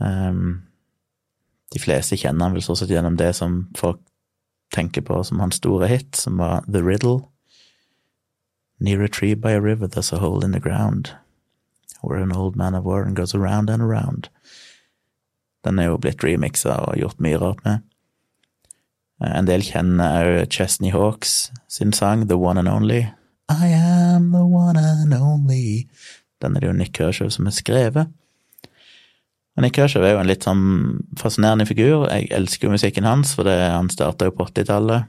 Um, 0.00 0.62
de 1.72 1.80
fleste 1.80 2.16
kjenner 2.20 2.46
han 2.46 2.56
vel 2.56 2.64
stort 2.64 2.82
sett 2.82 2.92
gjennom 2.92 3.16
det 3.16 3.32
som 3.36 3.66
folk 3.78 4.00
tenker 4.72 5.04
på 5.04 5.22
som 5.24 5.40
hans 5.40 5.60
store 5.60 5.88
hit, 5.88 6.16
som 6.16 6.36
var 6.40 6.64
The 6.68 6.82
Riddle. 6.82 7.28
Near 8.80 9.02
a 9.04 9.08
tree 9.08 9.34
by 9.34 9.52
a 9.52 9.60
river 9.60 9.86
there's 9.86 10.12
a 10.12 10.18
hole 10.18 10.44
in 10.44 10.52
the 10.52 10.60
ground, 10.60 11.12
where 12.02 12.22
an 12.22 12.32
old 12.32 12.56
man 12.56 12.74
of 12.74 12.84
war 12.84 13.04
goes 13.04 13.34
around 13.34 13.70
and 13.70 13.82
around. 13.82 14.28
Den 15.64 15.78
er 15.78 15.92
jo 15.92 15.98
blitt 15.98 16.24
remixa 16.24 16.74
og 16.88 16.98
gjort 16.98 17.20
mye 17.22 17.38
rart 17.38 17.64
med. 17.64 17.84
Eh, 19.22 19.30
en 19.38 19.46
del 19.46 19.62
kjenner 19.62 20.42
òg 20.42 20.50
Chesney 20.50 20.90
Hawks 20.90 21.52
sin 21.68 21.92
sang 21.92 22.26
The 22.26 22.36
One 22.36 22.58
and 22.58 22.68
Only. 22.68 23.06
I 23.48 23.68
am 23.68 24.32
the 24.32 24.44
one 24.44 24.78
and 24.78 25.14
only. 25.14 25.88
Den 26.42 26.56
er 26.56 26.60
det 26.60 26.66
jo 26.66 26.72
Nick 26.72 26.96
Kershaw 26.96 27.30
som 27.30 27.46
har 27.46 27.52
skrevet. 27.52 28.08
Og 29.52 29.64
Nick 29.64 29.76
Kershaw 29.76 30.04
er 30.06 30.14
jo 30.14 30.20
en 30.22 30.30
litt 30.30 30.46
sånn 30.46 30.64
fascinerende 31.20 31.66
figur. 31.68 32.06
Jeg 32.08 32.30
elsker 32.32 32.68
jo 32.68 32.74
musikken 32.74 33.08
hans, 33.08 33.34
for 33.36 33.48
det, 33.48 33.58
han 33.60 33.90
starta 33.92 34.28
jo 34.28 34.36
på 34.36 34.46
80-tallet. 34.48 35.00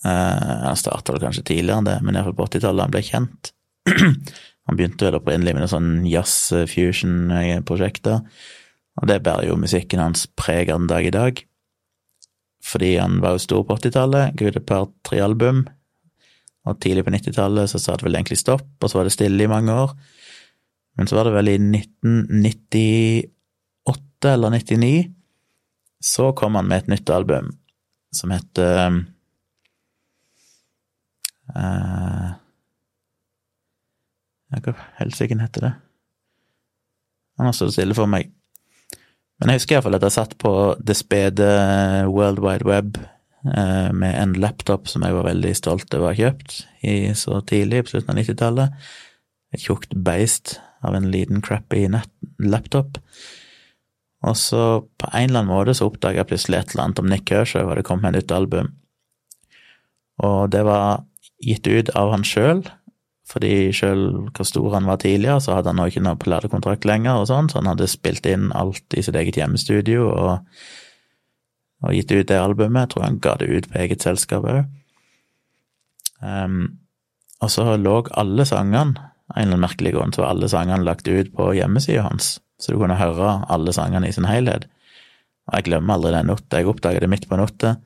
Uh, 0.00 0.10
eh, 0.10 0.62
han 0.66 0.80
starta 0.80 1.14
vel 1.14 1.22
kanskje 1.22 1.48
tidligere 1.52 1.78
enn 1.82 1.90
det, 1.90 1.98
men 2.02 2.16
iallfall 2.16 2.38
på 2.40 2.48
80-tallet 2.48 2.84
han 2.86 2.94
ble 2.96 3.02
kjent. 3.06 3.42
han 4.66 4.76
begynte 4.78 5.06
vel 5.06 5.20
opprinnelig 5.20 5.52
med 5.54 5.62
noen 5.62 5.74
sånn 5.74 5.92
jazz-fusion-prosjekter, 6.10 8.16
og 9.00 9.04
det 9.06 9.24
bærer 9.24 9.46
jo 9.52 9.60
musikken 9.60 10.02
hans 10.02 10.20
preg 10.34 10.66
av 10.72 10.78
den 10.82 10.90
dag 10.90 11.04
i 11.06 11.14
dag 11.14 11.32
fordi 12.64 12.96
han 12.98 13.20
var 13.20 13.36
jo 13.36 13.44
stor 13.44 13.66
på 13.66 13.76
80-tallet, 13.78 14.36
ga 14.36 14.48
ut 14.48 14.58
et 14.58 14.68
par-tre 14.68 15.20
album, 15.24 15.64
og 16.68 16.80
tidlig 16.82 17.06
på 17.06 17.14
90-tallet 17.14 17.72
så 17.72 17.80
sa 17.80 17.96
det 17.96 18.06
vel 18.06 18.18
egentlig 18.18 18.40
stopp, 18.40 18.68
og 18.80 18.90
så 18.90 19.00
var 19.00 19.08
det 19.08 19.14
stille 19.14 19.46
i 19.46 19.50
mange 19.50 19.72
år. 19.72 19.94
Men 21.00 21.08
så 21.08 21.16
var 21.16 21.24
det 21.24 21.32
vel 21.32 21.48
i 21.48 21.54
1998 21.56 24.34
eller 24.34 24.50
99 24.52 25.14
så 26.00 26.32
kom 26.36 26.54
han 26.54 26.68
med 26.68 26.78
et 26.82 26.88
nytt 26.92 27.10
album 27.12 27.58
som 28.12 28.30
heter 28.34 29.04
uh, 31.56 32.30
Hva 34.50 34.74
helsike 34.98 35.38
heter 35.40 35.60
det? 35.68 35.72
Han 37.38 37.46
har 37.48 37.54
stått 37.56 37.76
stille 37.78 37.96
for 37.96 38.06
meg. 38.10 38.24
Men 39.40 39.54
jeg 39.54 39.62
husker 39.62 39.78
iallfall 39.78 39.96
at 39.96 40.04
jeg 40.04 40.18
satt 40.20 40.34
på 40.42 40.52
det 40.84 40.96
spede 41.00 41.48
World 42.12 42.40
Wide 42.44 42.66
Web 42.68 42.88
uh, 43.00 43.90
med 43.96 44.12
en 44.20 44.36
laptop 44.36 44.84
som 44.92 45.00
jeg 45.06 45.16
var 45.16 45.32
veldig 45.32 45.54
stolt 45.56 45.88
over 45.96 46.10
å 46.10 46.12
ha 46.12 46.20
kjøpt 46.26 46.50
i 46.84 47.16
så 47.16 47.40
tidlig, 47.40 47.86
på 47.86 47.92
slutten 47.94 48.12
av 48.12 48.20
90-tallet. 48.20 48.68
Et 49.56 49.64
tjukt 49.64 49.96
beist 49.96 50.60
av 50.82 50.96
en 50.96 51.10
liten 51.12 51.42
crappy 51.44 51.86
laptop. 52.38 52.98
Og 54.26 54.36
så 54.36 54.64
på 55.00 55.08
en 55.12 55.30
eller 55.30 55.42
annen 55.42 55.52
måte 55.52 55.74
så 55.76 55.88
oppdaga 55.88 56.22
jeg 56.22 56.30
plutselig 56.32 56.58
et 56.58 56.74
eller 56.74 56.84
annet 56.86 57.00
om 57.00 57.08
Nick 57.08 57.28
Kershaw, 57.28 57.70
og 57.70 57.78
det 57.78 57.86
kom 57.88 58.02
med 58.02 58.14
et 58.14 58.22
nytt 58.24 58.36
album. 58.36 58.74
Og 60.20 60.50
det 60.52 60.64
var 60.68 61.06
gitt 61.40 61.66
ut 61.66 61.92
av 61.96 62.12
han 62.12 62.26
sjøl, 62.26 62.66
fordi 63.30 63.70
sjøl 63.76 64.02
hvor 64.34 64.48
stor 64.48 64.74
han 64.74 64.88
var 64.90 65.00
tidligere, 65.00 65.40
så 65.40 65.56
hadde 65.56 65.72
han 65.72 65.80
ikke 65.86 66.02
noe 66.04 66.20
platekontrakt 66.20 66.84
lenger, 66.88 67.22
og 67.22 67.30
sånn, 67.30 67.48
så 67.48 67.60
han 67.60 67.70
hadde 67.72 67.88
spilt 67.88 68.28
inn 68.28 68.50
alt 68.56 68.96
i 68.96 69.04
sitt 69.06 69.16
eget 69.16 69.38
hjemmestudio 69.40 70.10
og, 70.10 70.60
og 71.86 71.96
gitt 71.96 72.12
ut 72.12 72.28
det 72.28 72.40
albumet. 72.40 72.82
Jeg 72.82 72.92
tror 72.94 73.06
han 73.06 73.20
ga 73.24 73.36
det 73.40 73.48
ut 73.48 73.70
på 73.70 73.80
eget 73.80 74.04
selskap 74.04 74.48
òg. 74.50 74.64
Um, 76.20 76.64
og 77.40 77.48
så 77.48 77.64
lå 77.80 78.02
alle 78.20 78.44
sangene, 78.44 79.08
en 79.34 79.42
eller 79.42 79.56
annen 79.56 79.64
merkelig 79.64 79.94
grunn, 79.94 80.12
så 80.14 80.24
var 80.24 80.34
alle 80.34 80.50
sangene 80.50 80.86
lagt 80.86 81.08
ut 81.08 81.32
på 81.34 81.52
hjemmesida 81.56 82.04
hans 82.06 82.38
så 82.60 82.74
du 82.74 82.80
kunne 82.80 82.98
høre 83.00 83.38
alle 83.50 83.72
sangene 83.74 84.08
i 84.08 84.14
sin 84.14 84.28
helhet. 84.28 84.66
Og 85.48 85.56
jeg 85.56 85.68
glemmer 85.70 85.96
aldri 85.96 86.12
den 86.14 86.28
notta. 86.30 86.60
Jeg 86.60 86.68
oppdaget 86.70 87.04
det 87.04 87.10
midt 87.10 87.28
på 87.30 87.38
natta, 87.40 87.78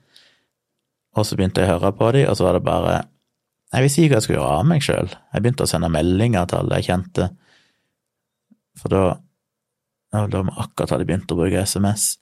og 1.14 1.26
så 1.26 1.38
begynte 1.38 1.62
jeg 1.62 1.70
å 1.70 1.76
høre 1.76 1.92
på 1.94 2.10
dem, 2.16 2.26
og 2.28 2.38
så 2.38 2.48
var 2.48 2.58
det 2.58 2.66
bare 2.66 2.94
Jeg 3.74 3.82
visste 3.82 4.02
ikke 4.02 4.12
hva 4.12 4.18
jeg 4.18 4.24
skulle 4.24 4.38
gjøre 4.38 4.56
av 4.58 4.66
meg 4.70 4.82
sjøl. 4.86 5.08
Jeg 5.34 5.42
begynte 5.42 5.64
å 5.64 5.70
sende 5.70 5.90
meldinger 5.90 6.44
til 6.46 6.60
alle 6.60 6.78
jeg 6.78 6.88
kjente, 6.90 7.30
for 8.78 8.94
da 8.94 9.04
Da 10.14 10.42
vi 10.46 10.52
akkurat 10.62 10.92
hadde 10.94 11.06
begynt 11.08 11.32
å 11.34 11.36
bruke 11.38 11.64
SMS. 11.66 12.20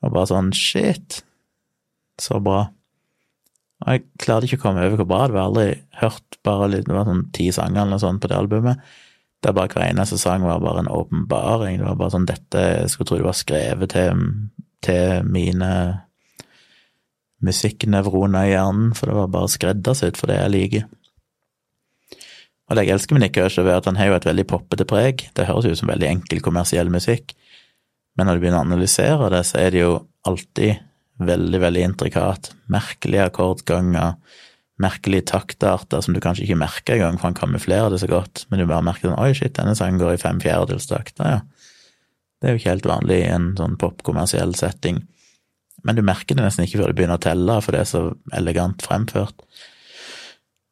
Og 0.00 0.14
bare 0.14 0.30
sånn 0.30 0.54
shit, 0.56 1.18
så 2.16 2.38
bra. 2.40 2.70
Og 3.80 3.94
jeg 3.94 4.04
klarte 4.20 4.46
ikke 4.46 4.58
å 4.60 4.64
komme 4.66 4.84
over 4.84 5.00
hvor 5.00 5.08
bra 5.08 5.22
det 5.26 5.36
var. 5.36 5.48
Aldri 5.48 5.68
hørt 6.02 6.38
bare 6.44 6.68
litt, 6.72 6.86
det 6.88 6.96
var 6.96 7.08
sånn 7.08 7.24
ti 7.36 7.48
sanger 7.54 7.82
eller 7.82 7.96
noe 7.96 8.02
sånt 8.02 8.20
på 8.22 8.28
det 8.30 8.36
albumet. 8.36 8.84
Der 9.40 9.56
bare 9.56 9.72
hver 9.72 9.86
eneste 9.86 10.18
sang 10.20 10.44
var 10.44 10.60
bare 10.60 10.84
en 10.84 10.92
åpenbaring. 10.92 11.80
Det 11.80 11.88
var 11.88 11.98
bare 12.02 12.12
sånn 12.12 12.28
dette 12.28 12.64
Jeg 12.82 12.92
skulle 12.92 13.08
tro 13.08 13.20
det 13.22 13.28
var 13.30 13.38
skrevet 13.38 13.94
til, 13.94 14.24
til 14.84 15.30
mine 15.32 15.70
musikknevroner 17.40 18.50
i 18.50 18.52
hjernen, 18.52 18.90
for 18.96 19.08
det 19.08 19.16
var 19.16 19.32
bare 19.32 19.48
skreddersydd 19.48 20.20
for 20.20 20.28
det 20.28 20.42
jeg 20.42 20.52
liker. 20.52 20.88
Og 22.68 22.76
det 22.76 22.84
jeg 22.84 22.94
elsker 22.94 23.16
med 23.16 23.24
Nick 23.24 23.34
Kershaw, 23.38 23.66
er 23.66 23.80
at 23.80 23.88
han 23.88 23.96
har 23.98 24.10
jo 24.10 24.18
et 24.18 24.28
veldig 24.28 24.44
poppete 24.46 24.86
preg. 24.86 25.24
Det 25.34 25.48
høres 25.48 25.66
ut 25.66 25.80
som 25.80 25.88
veldig 25.90 26.06
enkel 26.06 26.44
kommersiell 26.44 26.92
musikk, 26.92 27.32
men 28.14 28.28
når 28.28 28.36
du 28.36 28.44
begynner 28.44 28.60
å 28.60 28.68
analysere 28.68 29.30
det, 29.32 29.40
så 29.48 29.58
er 29.62 29.72
det 29.72 29.82
jo 29.82 29.94
alltid 30.28 30.84
veldig, 31.20 31.60
veldig 31.62 31.82
intrikat. 31.84 32.52
Merkelige 32.72 33.28
akkordganger, 33.28 34.16
merkelige 34.80 35.28
taktarter 35.32 36.02
som 36.04 36.16
du 36.16 36.20
kanskje 36.24 36.46
ikke 36.46 36.60
merker 36.62 36.96
engang, 36.96 37.18
for 37.20 37.28
han 37.28 37.38
kamuflerer 37.38 37.92
det 37.92 38.00
så 38.02 38.08
godt, 38.10 38.46
men 38.48 38.62
du 38.62 38.68
bare 38.68 38.84
merker 38.86 39.10
sånn 39.10 39.20
Oi, 39.20 39.32
shit, 39.36 39.54
denne 39.58 39.76
sangen 39.78 40.00
går 40.00 40.16
i 40.16 40.22
fem 40.22 40.40
fjerdedelstrakter, 40.42 41.36
ja. 41.36 41.40
Det 42.40 42.48
er 42.48 42.54
jo 42.54 42.60
ikke 42.62 42.72
helt 42.72 42.86
vanlig 42.88 43.18
i 43.20 43.32
en 43.34 43.50
sånn 43.58 43.74
popkommersiell 43.76 44.54
setting. 44.56 45.02
Men 45.84 45.96
du 45.96 46.00
merker 46.04 46.36
det 46.36 46.44
nesten 46.44 46.64
ikke 46.64 46.80
før 46.80 46.92
du 46.92 46.96
begynner 46.96 47.20
å 47.20 47.24
telle, 47.24 47.58
for 47.60 47.76
det 47.76 47.82
er 47.82 47.90
så 47.90 48.00
elegant 48.36 48.80
fremført. 48.84 49.44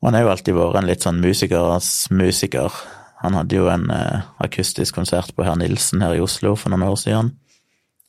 Og 0.01 0.09
han 0.09 0.17
har 0.17 0.25
jo 0.25 0.31
alltid 0.33 0.57
vært 0.57 0.79
en 0.81 0.89
litt 0.89 1.05
sånn 1.05 1.21
musikers 1.21 1.91
musiker. 2.15 2.73
Han 3.21 3.37
hadde 3.37 3.59
jo 3.59 3.69
en 3.69 3.89
eh, 3.93 4.27
akustisk 4.45 4.97
konsert 4.97 5.35
på 5.37 5.45
Herr 5.45 5.59
Nilsen 5.61 6.05
her 6.05 6.17
i 6.17 6.23
Oslo 6.25 6.55
for 6.57 6.73
noen 6.73 6.87
år 6.87 6.97
siden, 7.01 7.33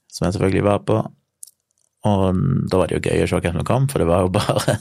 som 0.08 0.28
jeg 0.28 0.38
selvfølgelig 0.38 0.68
var 0.70 0.84
på. 0.88 1.02
Og 2.08 2.38
da 2.72 2.80
var 2.80 2.88
det 2.88 3.00
jo 3.00 3.10
gøy 3.10 3.26
å 3.26 3.28
se 3.28 3.42
hvem 3.44 3.60
som 3.60 3.68
kom, 3.68 3.90
for 3.92 4.02
det 4.02 4.08
var 4.10 4.24
jo 4.24 4.32
bare 4.40 4.78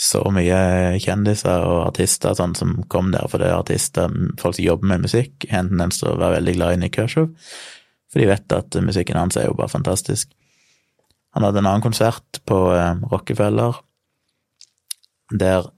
så 0.00 0.22
mye 0.32 0.60
kjendiser 1.02 1.66
og 1.68 1.82
artister 1.90 2.36
sånn, 2.36 2.54
som 2.56 2.78
kom 2.92 3.10
der, 3.12 3.26
for 3.28 3.42
det 3.42 3.50
er 3.50 3.58
artister, 3.58 4.08
folk 4.40 4.56
som 4.56 4.64
jobber 4.64 4.94
med 4.94 5.04
musikk, 5.04 5.44
enten 5.50 5.82
en 5.84 5.92
som 5.92 6.16
var 6.16 6.38
veldig 6.38 6.56
glad 6.56 6.76
i 6.76 6.80
Nick 6.80 6.96
Kershaw, 6.96 7.28
for 8.10 8.22
de 8.22 8.30
vet 8.30 8.56
at 8.56 8.80
musikken 8.80 9.20
hans 9.20 9.36
er 9.36 9.50
jo 9.50 9.58
bare 9.58 9.70
fantastisk. 9.70 10.32
Han 11.36 11.44
hadde 11.46 11.60
en 11.60 11.68
annen 11.68 11.84
konsert 11.84 12.40
på 12.48 12.58
eh, 12.72 13.04
Rockefeller, 13.12 13.76
der 15.30 15.68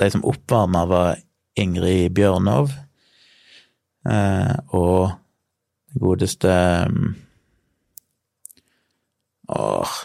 de 0.00 0.10
som 0.10 0.24
oppvarma, 0.26 0.86
var 0.88 1.20
Ingrid 1.58 2.14
Bjørnov 2.16 2.72
eh, 4.08 4.56
og 4.74 5.12
godeste 5.98 6.54
Åh, 9.48 9.98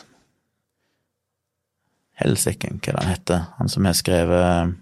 Helsiken, 2.24 2.80
hva 2.84 3.00
han 3.02 3.10
heter, 3.10 3.46
han 3.58 3.70
som 3.72 3.86
har 3.90 3.98
skrevet 3.98 4.76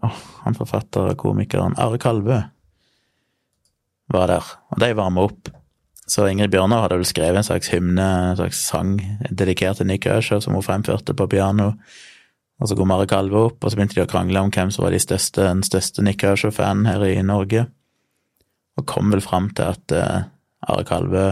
Åh, 0.00 0.20
han 0.46 0.56
forfatter 0.56 1.12
og 1.12 1.18
komikeren 1.20 1.76
Are 1.78 2.00
Kalvø 2.00 2.40
var 4.10 4.26
der, 4.26 4.46
og 4.72 4.80
de 4.82 4.94
varma 4.98 5.22
opp. 5.28 5.50
Så 6.10 6.24
Ingrid 6.26 6.50
Bjørnar 6.50 6.82
hadde 6.82 6.96
vel 6.98 7.06
skrevet 7.06 7.38
en 7.38 7.46
slags 7.46 7.70
hymne, 7.70 8.06
en 8.32 8.38
slags 8.40 8.62
sang 8.66 8.96
dedikert 9.30 9.78
til 9.78 9.86
Nick 9.86 10.08
Usher, 10.10 10.40
som 10.42 10.56
hun 10.56 10.64
fremførte 10.66 11.14
på 11.14 11.28
piano. 11.30 11.68
Og 12.60 12.68
så 12.68 12.74
kom 12.76 12.90
Are 12.90 13.06
Kalve 13.06 13.44
opp, 13.46 13.62
og 13.62 13.70
så 13.70 13.78
begynte 13.78 14.00
de 14.00 14.02
å 14.02 14.10
krangle 14.10 14.42
om 14.42 14.50
hvem 14.50 14.72
som 14.74 14.82
var 14.84 14.96
de 14.96 14.98
største, 15.00 15.44
den 15.46 15.62
største 15.62 16.02
Nick 16.02 16.24
Usher-fanen 16.26 16.88
her 16.90 17.04
i 17.06 17.22
Norge. 17.22 17.68
Og 18.80 18.88
kom 18.90 19.14
vel 19.14 19.22
fram 19.22 19.52
til 19.54 19.70
at 19.70 19.94
uh, 19.94 20.26
Are 20.66 20.88
Kalve 20.88 21.28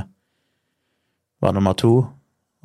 var 1.44 1.54
nummer 1.56 1.76
to, 1.78 1.92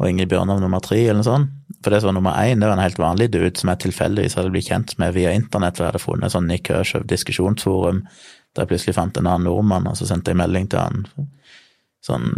og 0.01 0.09
Ingrid 0.09 0.31
Bjørnov 0.31 0.62
nummer 0.63 0.81
tre, 0.83 0.99
eller 1.03 1.21
noe 1.21 1.27
sånt. 1.27 1.51
For 1.83 1.93
det 1.93 1.99
som 2.01 2.09
var 2.09 2.17
nummer 2.17 2.38
én, 2.39 2.62
det 2.62 2.69
var 2.69 2.77
en 2.77 2.86
helt 2.86 3.01
vanlig 3.01 3.27
dude 3.33 3.59
som 3.59 3.69
jeg 3.71 3.83
tilfeldigvis 3.83 4.38
hadde 4.39 4.53
blitt 4.53 4.69
kjent 4.71 4.95
med 5.01 5.13
via 5.17 5.33
internett, 5.36 5.77
for 5.77 5.86
jeg 5.86 5.93
hadde 5.93 6.03
funnet 6.03 6.33
sånn 6.33 6.47
Nick 6.49 6.69
Kershaw-diskusjonsforum 6.69 8.05
der 8.53 8.65
jeg 8.65 8.69
plutselig 8.69 8.95
fant 8.97 9.17
en 9.17 9.27
annen 9.29 9.47
nordmann, 9.49 9.88
og 9.89 9.97
så 9.97 10.05
sendte 10.05 10.29
jeg 10.29 10.38
melding 10.38 10.67
til 10.69 10.81
han 10.81 11.27
sånn, 12.03 12.29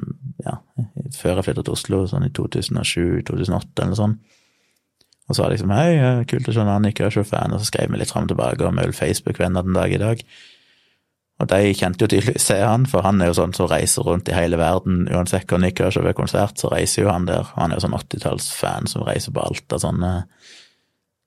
ja, 0.45 0.59
før 1.15 1.39
jeg 1.39 1.47
flyttet 1.47 1.67
til 1.67 1.75
Oslo, 1.75 2.01
sånn 2.07 2.27
i 2.27 2.31
2007-2008 2.37 3.83
eller 3.83 3.99
sånn. 3.99 4.15
Og 5.25 5.33
så 5.33 5.41
var 5.41 5.49
det 5.49 5.57
liksom 5.57 5.73
hei, 5.73 5.89
kult 6.29 6.49
å 6.51 6.53
se 6.53 6.63
en 6.63 6.85
Nick 6.85 6.99
Kershaw-fan, 7.01 7.55
og 7.55 7.61
så 7.61 7.71
skrev 7.71 7.91
vi 7.91 7.99
litt 7.99 8.13
fram 8.13 8.27
og 8.27 8.31
tilbake, 8.31 8.61
og 8.61 8.77
vi 8.77 8.85
er 8.85 8.95
Facebook-venner 8.95 9.65
den 9.65 9.77
dag 9.77 9.95
i 9.95 10.01
dag. 10.01 10.21
Og 11.35 11.49
de 11.51 11.73
kjente 11.75 12.05
jo 12.05 12.07
tydeligvis 12.07 12.47
til 12.47 12.61
han, 12.63 12.85
for 12.87 13.03
han 13.03 13.19
er 13.19 13.27
jo 13.27 13.35
sånn 13.35 13.53
som 13.55 13.67
reiser 13.67 14.05
rundt 14.07 14.29
i 14.31 14.35
hele 14.37 14.59
verden. 14.59 15.03
Uansett 15.11 15.49
hvor 15.51 15.59
Nick 15.59 15.75
Kershaw 15.81 16.07
er 16.07 16.15
konsert, 16.15 16.55
så 16.59 16.71
reiser 16.71 17.03
jo 17.03 17.09
han 17.11 17.27
der. 17.27 17.49
Han 17.57 17.73
er 17.73 17.79
jo 17.79 17.85
sånn 17.85 17.97
80-tallsfan 17.97 18.87
som 18.87 19.03
reiser 19.03 19.35
på 19.35 19.43
alt 19.43 19.75
av 19.75 19.83
sånne 19.83 20.13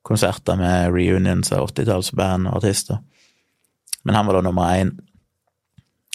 konserter 0.09 0.57
med 0.57 0.95
reunions 0.95 1.53
av 1.53 1.67
80-tallsband 1.69 2.49
og 2.49 2.57
artister. 2.57 3.03
Men 4.01 4.17
han 4.17 4.25
var 4.25 4.39
da 4.39 4.47
nummer 4.47 4.73
én. 4.79 4.95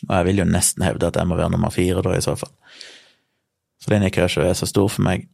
Og 0.09 0.11
jeg 0.11 0.29
vil 0.29 0.43
jo 0.43 0.49
nesten 0.49 0.83
hevde 0.85 1.09
at 1.09 1.21
jeg 1.21 1.31
må 1.31 1.39
være 1.39 1.55
nummer 1.55 1.71
fire, 1.71 2.03
da, 2.03 2.17
i 2.17 2.25
så 2.25 2.35
fall. 2.41 2.51
Fordi 3.85 4.01
Nick 4.03 4.19
Kershaw 4.19 4.49
er 4.49 4.59
så 4.59 4.67
stor 4.67 4.91
for 4.91 5.07
meg. 5.07 5.29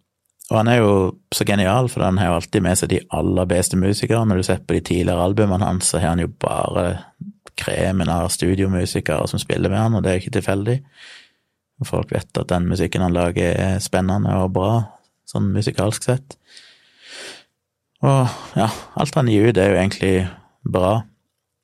Og 0.51 0.59
han 0.59 0.69
er 0.69 0.81
jo 0.83 0.95
så 1.33 1.47
genial, 1.47 1.89
for 1.89 2.05
han 2.05 2.19
har 2.19 2.33
jo 2.33 2.39
alltid 2.41 2.65
med 2.67 2.79
seg 2.79 2.91
de 2.93 3.01
aller 3.15 3.49
beste 3.49 3.79
musikere. 3.79 4.25
Når 4.27 4.41
du 4.41 4.47
ser 4.51 4.63
på 4.67 4.77
de 4.77 4.83
tidligere 4.85 5.25
albumene 5.25 5.65
hans, 5.65 5.93
så 5.93 6.03
har 6.03 6.13
han 6.13 6.25
jo 6.27 6.33
bare 6.43 7.05
kremen 7.59 8.11
av 8.13 8.29
studiomusikere 8.33 9.29
som 9.31 9.41
spiller 9.43 9.73
med 9.73 9.81
han, 9.81 9.97
og 9.97 10.05
det 10.05 10.13
er 10.13 10.23
ikke 10.23 10.37
tilfeldig. 10.39 10.79
Folk 11.89 12.13
vet 12.13 12.37
at 12.37 12.51
den 12.51 12.69
musikken 12.69 13.03
han 13.03 13.15
lager, 13.17 13.55
er 13.57 13.81
spennende 13.81 14.35
og 14.43 14.53
bra, 14.57 14.73
sånn 15.29 15.49
musikalsk 15.55 16.05
sett. 16.05 16.37
Og 18.05 18.29
ja, 18.57 18.69
alt 19.01 19.17
han 19.17 19.31
gir 19.33 19.49
ut, 19.49 19.59
er 19.61 19.73
jo 19.73 19.81
egentlig 19.81 20.15
bra 20.65 21.01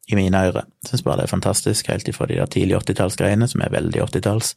i 0.09 0.17
mine 0.17 0.41
ører. 0.49 0.69
Syns 0.87 1.05
bare 1.05 1.21
det 1.21 1.27
er 1.27 1.35
fantastisk, 1.35 1.89
helt 1.93 2.09
ifra 2.09 2.29
de 2.31 2.39
der 2.41 2.51
tidlige 2.53 2.81
80-tallsgreiene, 2.85 3.49
som 3.51 3.65
er 3.65 3.75
veldig 3.75 4.05
80-talls. 4.07 4.55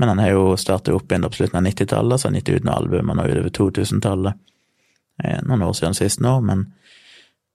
Men 0.00 0.10
han 0.10 0.20
har 0.24 0.32
jo 0.34 0.56
startet 0.58 0.94
opp 0.96 1.12
igjen 1.12 1.24
på 1.28 1.38
slutten 1.38 1.60
av 1.60 1.66
90-tallet, 1.68 2.20
så 2.20 2.28
han 2.28 2.36
har 2.36 2.42
gitt 2.42 2.54
ut 2.56 2.66
noen 2.66 2.76
albumer 2.76 3.16
nå 3.16 3.28
utover 3.30 3.52
2000-tallet. 3.60 4.40
Noen 5.46 5.62
år 5.62 5.76
siden 5.78 5.94
sist 5.94 6.20
nå, 6.24 6.40
men 6.42 6.66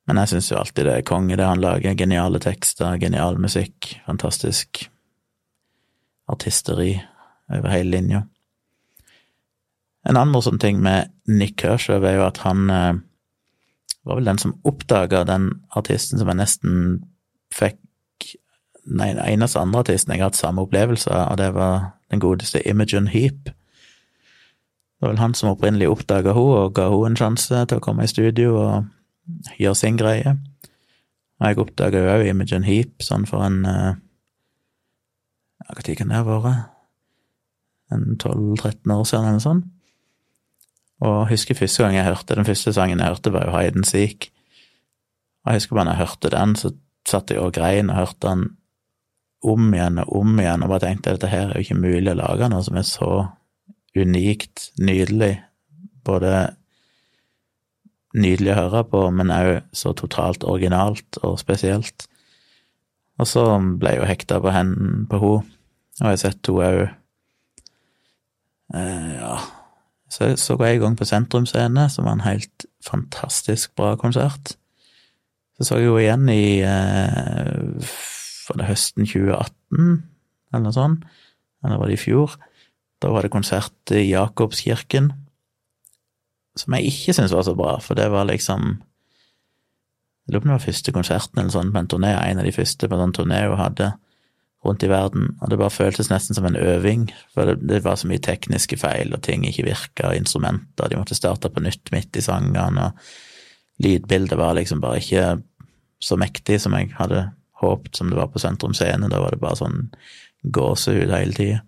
men 0.09 0.17
jeg 0.23 0.31
syns 0.31 0.47
jo 0.49 0.57
alltid 0.57 0.87
det 0.87 0.93
er 0.97 1.05
konge, 1.05 1.35
det 1.37 1.45
han 1.45 1.61
lager. 1.61 1.93
Geniale 1.93 2.39
tekster, 2.41 2.95
genial 2.97 3.37
musikk, 3.37 3.91
fantastisk 4.07 4.87
artisteri 6.29 6.95
over 7.53 7.69
hele 7.69 7.93
linja. 7.93 8.23
En 10.09 10.17
annen 10.17 10.33
morsom 10.33 10.57
ting 10.57 10.81
med 10.81 11.11
Nick 11.29 11.61
Kershaw 11.61 12.01
er 12.09 12.17
jo 12.17 12.25
at 12.25 12.41
han 12.41 12.73
eh, 12.73 12.97
var 14.01 14.17
vel 14.17 14.31
den 14.31 14.41
som 14.41 14.57
oppdaga 14.65 15.21
den 15.29 15.51
artisten 15.77 16.17
som 16.17 16.31
jeg 16.31 16.41
nesten 16.41 16.75
fikk 17.53 17.77
den 18.89 19.01
eneste 19.21 19.61
andre 19.61 19.83
artisten 19.83 20.15
jeg 20.15 20.23
har 20.23 20.31
hatt 20.31 20.41
samme 20.41 20.65
opplevelse 20.65 21.13
av, 21.13 21.35
og 21.35 21.37
det 21.37 21.53
var 21.53 21.91
den 22.09 22.21
godeste 22.23 22.63
Imogen 22.65 23.11
Heap. 23.13 23.51
Det 23.53 25.05
var 25.05 25.13
vel 25.13 25.21
han 25.21 25.37
som 25.37 25.53
opprinnelig 25.53 25.91
oppdaga 25.91 26.33
henne 26.33 26.63
og 26.63 26.73
ga 26.79 26.89
henne 26.89 27.13
en 27.13 27.19
sjanse 27.19 27.67
til 27.69 27.77
å 27.77 27.83
komme 27.85 28.07
i 28.07 28.09
studio 28.09 28.55
og 28.57 28.89
gjøre 29.59 29.77
sin 29.77 29.97
greie. 29.99 30.35
Og 31.39 31.47
jeg 31.47 31.61
oppdaga 31.63 32.03
jo 32.03 32.13
òg 32.17 32.27
Imogen 32.27 32.67
Heap 32.67 33.03
sånn 33.05 33.27
for 33.29 33.45
en 33.45 33.63
eh, 33.67 33.95
Ja, 35.59 35.75
når 35.75 35.95
kan 35.99 36.11
det 36.11 36.17
ha 36.17 36.25
vært? 36.25 36.75
En 37.93 38.17
12-13 38.21 38.91
år 38.93 39.05
siden, 39.07 39.27
eller 39.27 39.41
sånt. 39.43 39.65
Og 40.99 41.13
jeg 41.23 41.31
husker 41.31 41.57
første 41.57 41.83
gang 41.83 41.95
jeg 41.95 42.05
hørte 42.05 42.35
den 42.37 42.47
første 42.47 42.73
sangen 42.75 42.99
jeg 42.99 43.07
hørte, 43.07 43.31
var 43.33 43.47
jo 43.47 43.55
Hayden 43.55 43.87
Seek. 43.87 44.29
Og 45.45 45.51
jeg 45.51 45.61
husker 45.61 45.77
bare 45.77 45.87
når 45.87 45.95
jeg 45.97 46.03
hørte 46.03 46.31
den, 46.35 46.55
så 46.59 46.71
satt 47.07 47.31
jeg 47.33 47.41
og 47.41 47.53
grein 47.55 47.89
og 47.89 48.01
hørte 48.01 48.27
den 48.27 48.45
om 49.49 49.69
igjen 49.73 50.01
og 50.03 50.15
om 50.19 50.39
igjen, 50.41 50.63
og 50.65 50.73
bare 50.73 50.83
tenkte 50.83 51.13
at 51.13 51.19
dette 51.19 51.31
her 51.31 51.47
er 51.47 51.59
jo 51.59 51.65
ikke 51.65 51.79
mulig 51.79 52.11
å 52.11 52.19
lage 52.19 52.49
noe 52.51 52.65
som 52.65 52.79
er 52.79 52.87
så 52.87 53.11
unikt, 53.97 54.69
nydelig. 54.77 55.37
Både 56.05 56.33
nydelig 58.17 58.53
å 58.53 58.59
høre 58.63 58.83
på, 58.89 59.03
men 59.13 59.33
òg 59.33 59.51
så 59.75 59.93
totalt 59.97 60.45
originalt 60.47 61.19
og 61.21 61.37
spesielt. 61.41 62.07
Og 63.19 63.27
så 63.27 63.43
ble 63.81 63.93
jeg 63.93 64.01
jo 64.01 64.09
hekta 64.09 64.39
på 64.41 64.53
henne 64.55 65.05
på 65.11 65.19
henne, 65.21 65.55
og 65.99 66.05
jeg 66.05 66.09
har 66.09 66.21
sett 66.21 66.49
henne 66.49 66.69
òg 66.69 66.81
eh, 68.79 69.09
Ja, 69.19 69.35
så 70.09 70.31
så 70.39 70.57
jeg 70.63 70.79
i 70.79 70.81
gang 70.81 70.95
på 70.97 71.05
Sentrum 71.05 71.45
Scene, 71.45 71.89
som 71.89 72.07
var 72.07 72.17
en 72.17 72.25
helt 72.25 72.65
fantastisk 72.85 73.75
bra 73.77 73.95
konsert. 73.99 74.55
Så 75.57 75.67
så 75.67 75.77
jeg 75.77 75.89
jo 75.89 75.97
igjen 75.99 76.29
i 76.31 76.61
eh, 76.63 77.89
Var 78.49 78.57
det 78.57 78.69
høsten 78.69 79.05
2018, 79.05 80.03
eller 80.49 80.63
noe 80.63 80.73
sånt? 80.73 81.03
Eller 81.63 81.77
var 81.77 81.91
det 81.91 81.99
i 81.99 82.01
fjor? 82.01 82.39
Da 82.99 83.11
var 83.13 83.21
det 83.21 83.31
konsert 83.31 83.93
i 83.93 84.07
Jakobskirken, 84.09 85.11
som 86.57 86.75
jeg 86.75 86.89
ikke 86.89 87.15
syntes 87.15 87.33
var 87.35 87.45
så 87.47 87.55
bra, 87.57 87.77
for 87.83 87.99
det 87.99 88.09
var 88.11 88.29
liksom 88.29 88.77
Jeg 90.27 90.33
lurer 90.33 90.41
på 90.41 90.45
om 90.45 90.51
det 90.51 90.57
var 90.59 90.67
første 90.67 90.91
konserten 90.93 91.39
eller 91.41 91.53
sånn 91.53 91.71
på 91.73 91.81
en 91.81 91.87
turné, 91.89 92.11
en 92.13 92.37
av 92.37 92.45
de 92.45 92.53
første 92.53 92.85
på 92.85 92.93
en 92.93 93.01
sånn 93.01 93.15
turné 93.17 93.39
hun 93.47 93.57
hadde 93.57 93.87
rundt 94.65 94.83
i 94.83 94.89
verden, 94.91 95.31
og 95.39 95.49
det 95.49 95.57
bare 95.57 95.73
føltes 95.73 96.11
nesten 96.11 96.37
som 96.37 96.45
en 96.45 96.57
øving, 96.59 97.07
for 97.33 97.47
det, 97.47 97.55
det 97.65 97.79
var 97.85 97.95
så 97.97 98.09
mye 98.11 98.21
tekniske 98.21 98.77
feil, 98.77 99.13
og 99.15 99.23
ting 99.25 99.45
ikke 99.47 99.65
virka, 99.69 100.11
instrumenter, 100.13 100.91
de 100.91 100.99
måtte 100.99 101.17
starte 101.17 101.49
på 101.49 101.63
nytt 101.63 101.89
midt 101.95 102.19
i 102.19 102.21
sangene, 102.21 102.89
og 102.89 103.81
lydbildet 103.81 104.37
var 104.37 104.57
liksom 104.59 104.83
bare 104.83 104.99
ikke 104.99 105.25
så 106.03 106.19
mektig 106.19 106.59
som 106.61 106.75
jeg 106.77 106.91
hadde 106.99 107.29
håpet 107.63 107.95
som 107.95 108.11
det 108.11 108.19
var 108.19 108.29
på 108.31 108.41
Sentrum 108.43 108.75
Scene, 108.75 109.09
da 109.11 109.23
var 109.23 109.33
det 109.33 109.41
bare 109.41 109.59
sånn 109.59 109.89
gåsehud 110.43 111.11
hele 111.11 111.35
tida. 111.35 111.63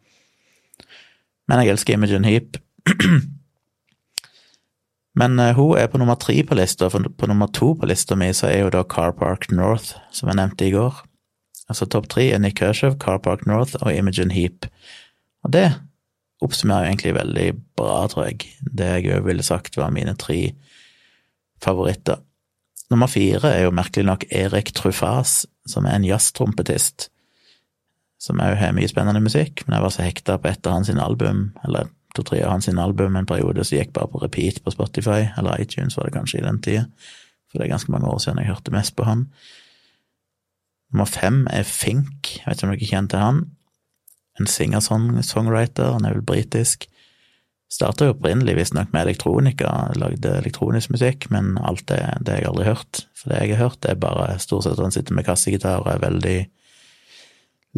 Men 1.51 1.63
jeg 1.63 1.73
elsker 1.73 1.97
Imogen 1.97 2.27
Heap. 2.27 2.59
Men 5.21 5.37
uh, 5.37 5.51
hun 5.53 5.77
er 5.77 5.89
på 5.91 6.01
nummer 6.01 6.17
tre 6.17 6.39
på 6.47 6.57
lista, 6.57 6.89
for 6.89 7.05
på 7.17 7.29
nummer 7.29 7.49
to 7.53 7.75
på 7.77 7.89
lista 7.89 8.17
mi 8.17 8.31
så 8.33 8.49
er 8.49 8.63
jo 8.63 8.73
da 8.73 8.81
Car 8.89 9.13
Park 9.17 9.51
North, 9.53 9.93
som 10.11 10.31
jeg 10.31 10.39
nevnte 10.39 10.65
i 10.65 10.73
går. 10.73 11.03
Altså 11.69 11.85
topp 11.85 12.09
tre 12.11 12.31
er 12.33 12.41
Nick 12.41 12.57
Kershaw, 12.59 12.97
Car 12.99 13.21
Park 13.21 13.45
North 13.47 13.77
og 13.81 13.93
Imogen 13.93 14.33
Heap. 14.33 14.65
Og 15.45 15.53
det 15.53 15.69
oppsummerer 16.41 16.87
jo 16.87 16.91
egentlig 16.91 17.13
veldig 17.15 17.47
bra, 17.77 18.01
tror 18.09 18.27
jeg, 18.27 18.49
det 18.65 18.89
jeg 18.89 19.13
òg 19.19 19.29
ville 19.29 19.45
sagt 19.45 19.77
var 19.77 19.93
mine 19.93 20.15
tre 20.19 20.39
favoritter. 21.61 22.19
Nummer 22.91 23.07
fire 23.07 23.53
er 23.53 23.65
jo 23.67 23.75
merkelig 23.77 24.07
nok 24.09 24.25
Erik 24.35 24.73
Truffas, 24.75 25.45
som 25.69 25.85
er 25.85 25.95
en 25.95 26.07
jazztrompetist, 26.07 27.11
som 28.21 28.41
òg 28.41 28.57
har 28.57 28.73
mye 28.75 28.89
spennende 28.89 29.21
musikk, 29.23 29.63
men 29.63 29.77
jeg 29.77 29.85
var 29.85 29.93
så 29.93 30.05
hekta 30.05 30.37
på 30.41 30.49
et 30.49 30.67
av 30.67 30.79
hans 30.79 30.91
album, 30.91 31.51
eller 31.63 31.93
to-tre 32.15 32.41
av 32.43 32.53
hans 32.55 32.67
album 32.69 33.15
en 33.15 33.29
periode, 33.29 33.63
som 33.63 33.77
gikk 33.77 33.93
bare 33.95 34.11
på 34.11 34.21
repeat 34.23 34.61
på 34.63 34.73
Spotify, 34.73 35.31
eller 35.37 35.61
iTunes 35.61 35.97
var 35.97 36.07
det 36.07 36.15
kanskje 36.17 36.41
i 36.41 36.45
den 36.45 36.61
tida, 36.61 36.85
for 37.49 37.59
det 37.59 37.67
er 37.67 37.73
ganske 37.73 37.91
mange 37.91 38.11
år 38.11 38.21
siden 38.23 38.39
jeg 38.39 38.51
hørte 38.51 38.75
mest 38.75 38.95
på 38.95 39.07
han. 39.07 39.25
Nummer 40.91 41.07
fem 41.07 41.43
er 41.51 41.67
Fink, 41.67 42.37
jeg 42.37 42.47
vet 42.47 42.59
ikke 42.59 42.67
om 42.67 42.73
dere 42.73 42.89
kjenner 42.89 43.11
til 43.11 43.25
han. 43.25 43.43
En 44.39 44.47
singer-songwriter, 44.47 45.93
han 45.95 46.07
er 46.07 46.17
vel 46.17 46.25
britisk. 46.27 46.87
Starta 47.71 48.09
opprinnelig 48.11 48.57
visstnok 48.57 48.91
med 48.91 49.05
elektronika, 49.05 49.69
lagde 49.95 50.33
elektronisk 50.41 50.91
musikk, 50.91 51.29
men 51.31 51.53
alt 51.63 51.85
det, 51.87 52.01
det 52.19 52.33
har 52.33 52.41
jeg 52.41 52.49
aldri 52.51 52.67
hørt. 52.67 53.05
For 53.15 53.31
det 53.31 53.39
jeg 53.39 53.55
har 53.55 53.69
hørt, 53.69 53.79
det 53.83 53.93
er 53.93 54.01
bare 54.01 54.39
stort 54.43 54.65
sett 54.65 54.75
at 54.75 54.83
han 54.83 54.95
sitter 54.95 55.15
med 55.15 55.27
kassegitar 55.27 55.83
og 55.83 55.91
er 55.93 56.03
veldig 56.03 56.37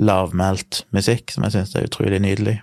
lavmælt 0.02 0.86
musikk, 0.96 1.30
som 1.30 1.46
jeg 1.46 1.54
syns 1.54 1.76
er 1.78 1.86
utrolig 1.86 2.22
nydelig. 2.24 2.56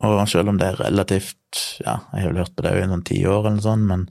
Og 0.00 0.20
selv 0.32 0.48
om 0.48 0.58
det 0.60 0.68
er 0.70 0.80
relativt 0.80 1.36
Ja, 1.82 1.98
jeg 2.14 2.22
har 2.22 2.30
vel 2.30 2.42
hørt 2.42 2.54
på 2.56 2.64
det 2.64 2.76
i 2.78 2.84
noen 2.88 3.02
tiår 3.04 3.40
eller 3.40 3.56
noe 3.58 3.64
sånt, 3.64 3.86
men, 3.88 4.06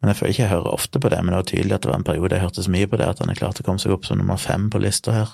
men 0.00 0.10
jeg 0.12 0.18
føler 0.18 0.34
ikke 0.34 0.44
jeg 0.44 0.52
hører 0.52 0.76
ofte 0.76 1.00
på 1.00 1.10
det. 1.10 1.20
Men 1.22 1.32
det 1.32 1.40
var 1.40 1.48
tydelig 1.50 1.76
at 1.76 1.86
det 1.86 1.90
var 1.90 1.98
en 1.98 2.06
periode 2.06 2.36
jeg 2.36 2.44
hørte 2.44 2.66
så 2.66 2.74
mye 2.74 2.90
på 2.90 3.00
det, 3.00 3.08
at 3.08 3.22
han 3.22 3.32
er 3.32 3.40
klart 3.40 3.62
å 3.62 3.66
komme 3.66 3.82
seg 3.82 3.94
opp 3.94 4.06
som 4.06 4.20
nummer 4.20 4.38
fem 4.40 4.68
på 4.70 4.82
lista 4.82 5.14
her. 5.14 5.32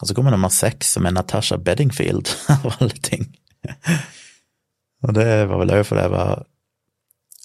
Og 0.00 0.08
så 0.08 0.16
kommer 0.16 0.34
nummer 0.34 0.52
seks, 0.52 0.90
som 0.96 1.08
er 1.08 1.14
Natasha 1.16 1.56
Beddingfield, 1.56 2.28
av 2.58 2.66
alle 2.74 2.98
ting. 3.00 3.30
og 5.06 5.16
det 5.16 5.30
var 5.48 5.62
vel 5.62 5.72
òg 5.78 5.86
fordi 5.88 6.04
jeg 6.04 6.12
var 6.12 6.44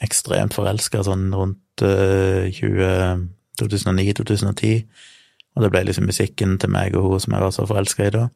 ekstremt 0.01 0.55
forelska 0.57 1.03
sånn 1.05 1.29
rundt 1.37 1.83
uh, 1.85 2.49
2009-2010, 3.61 4.83
og 5.55 5.63
det 5.63 5.71
ble 5.71 5.83
liksom 5.87 6.07
musikken 6.09 6.57
til 6.59 6.71
meg 6.73 6.95
og 6.97 7.13
hun 7.13 7.23
som 7.23 7.35
jeg 7.35 7.45
var 7.45 7.53
så 7.55 7.67
forelska 7.69 8.07
i 8.07 8.13
da. 8.17 8.27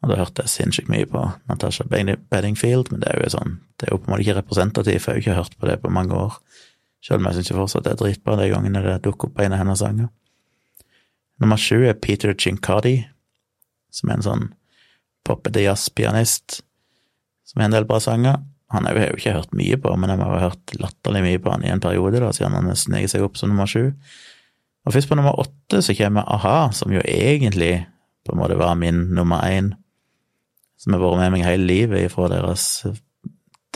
Og 0.00 0.08
da 0.08 0.16
hørte 0.16 0.46
jeg 0.46 0.52
sinnssykt 0.54 0.88
mye 0.88 1.08
på 1.08 1.22
Natasha 1.50 1.84
Beddingfield, 1.90 2.88
men 2.92 3.02
det 3.02 3.10
er 3.10 3.20
jo 3.20 3.34
sånn, 3.34 3.58
det 3.76 3.88
er 3.88 3.92
jo 3.94 4.00
på 4.00 4.08
en 4.08 4.14
måte 4.14 4.24
ikke 4.24 4.38
representativt, 4.38 5.02
for 5.04 5.12
jeg 5.12 5.12
har 5.12 5.18
jo 5.18 5.24
ikke 5.26 5.40
hørt 5.42 5.58
på 5.60 5.68
det 5.68 5.76
på 5.82 5.92
mange 5.92 6.16
år, 6.16 6.38
selv 7.04 7.20
om 7.20 7.28
jeg 7.28 7.36
syns 7.40 7.52
fortsatt 7.56 7.84
det 7.84 7.92
er 7.92 8.00
dritbra 8.00 8.36
de 8.40 8.48
gangene 8.52 8.84
det 8.84 8.96
dukker 9.04 9.28
opp 9.28 9.36
på 9.36 9.44
en 9.44 9.56
av 9.56 9.60
hennes 9.60 9.82
sanger. 9.82 10.08
Nummer 11.40 11.60
sju 11.60 11.84
er 11.88 11.96
Peter 12.00 12.32
Chincardi, 12.36 12.94
som 13.92 14.08
er 14.08 14.18
en 14.18 14.26
sånn 14.26 14.46
poppete 15.26 15.64
jazzpianist, 15.64 16.60
som 17.48 17.60
har 17.60 17.68
en 17.68 17.76
del 17.76 17.88
bra 17.88 18.00
sanger. 18.00 18.40
Han 18.72 18.86
har 18.86 18.96
jeg 18.96 19.12
jo 19.12 19.20
ikke 19.20 19.36
hørt 19.36 19.54
mye 19.58 19.78
på, 19.82 19.94
men 20.00 20.12
jeg 20.12 20.22
har 20.22 20.44
hørt 20.46 20.74
latterlig 20.80 21.24
mye 21.26 21.40
på 21.42 21.52
han 21.52 21.64
i 21.66 21.72
en 21.72 21.82
periode, 21.82 22.20
da, 22.22 22.32
siden 22.36 22.56
han 22.56 22.72
sneker 22.76 23.10
seg 23.10 23.24
opp 23.26 23.40
som 23.40 23.52
nummer 23.52 23.68
sju. 23.68 23.90
Og 24.86 24.94
først 24.94 25.10
på 25.10 25.18
nummer 25.18 25.36
åtte 25.42 25.82
så 25.84 25.96
kommer 25.98 26.28
a-ha, 26.28 26.70
som 26.76 26.92
jo 26.94 27.02
egentlig 27.04 27.82
på 28.24 28.32
en 28.32 28.40
måte 28.40 28.56
var 28.60 28.76
min 28.78 29.08
nummer 29.16 29.42
én 29.48 29.74
som 30.80 30.96
har 30.96 31.02
vært 31.02 31.20
med 31.20 31.34
meg 31.34 31.44
hele 31.44 31.68
livet 31.68 32.12
fra 32.12 32.28
deres 32.32 32.64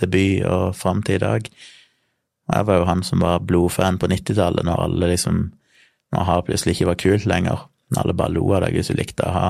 debut 0.01 0.45
og 0.49 0.73
fram 0.77 1.03
til 1.05 1.19
i 1.19 1.25
dag. 1.25 1.51
Og 2.49 2.57
jeg 2.57 2.69
var 2.69 2.81
jo 2.81 2.88
han 2.88 3.05
som 3.07 3.25
var 3.25 3.45
blodfan 3.45 4.01
på 4.01 4.09
90-tallet, 4.12 4.64
når 4.64 4.88
alle 4.88 5.12
liksom 5.14 5.45
Når 6.14 6.21
a-ha 6.21 6.43
plutselig 6.47 6.77
ikke 6.77 6.87
var 6.87 6.99
kult 7.03 7.25
lenger. 7.27 7.62
Når 7.90 8.01
alle 8.01 8.14
bare 8.14 8.33
lo 8.37 8.45
av 8.55 8.61
deg 8.62 8.77
hvis 8.77 8.93
du 8.93 8.95
likte 8.95 9.25
a-ha. 9.27 9.49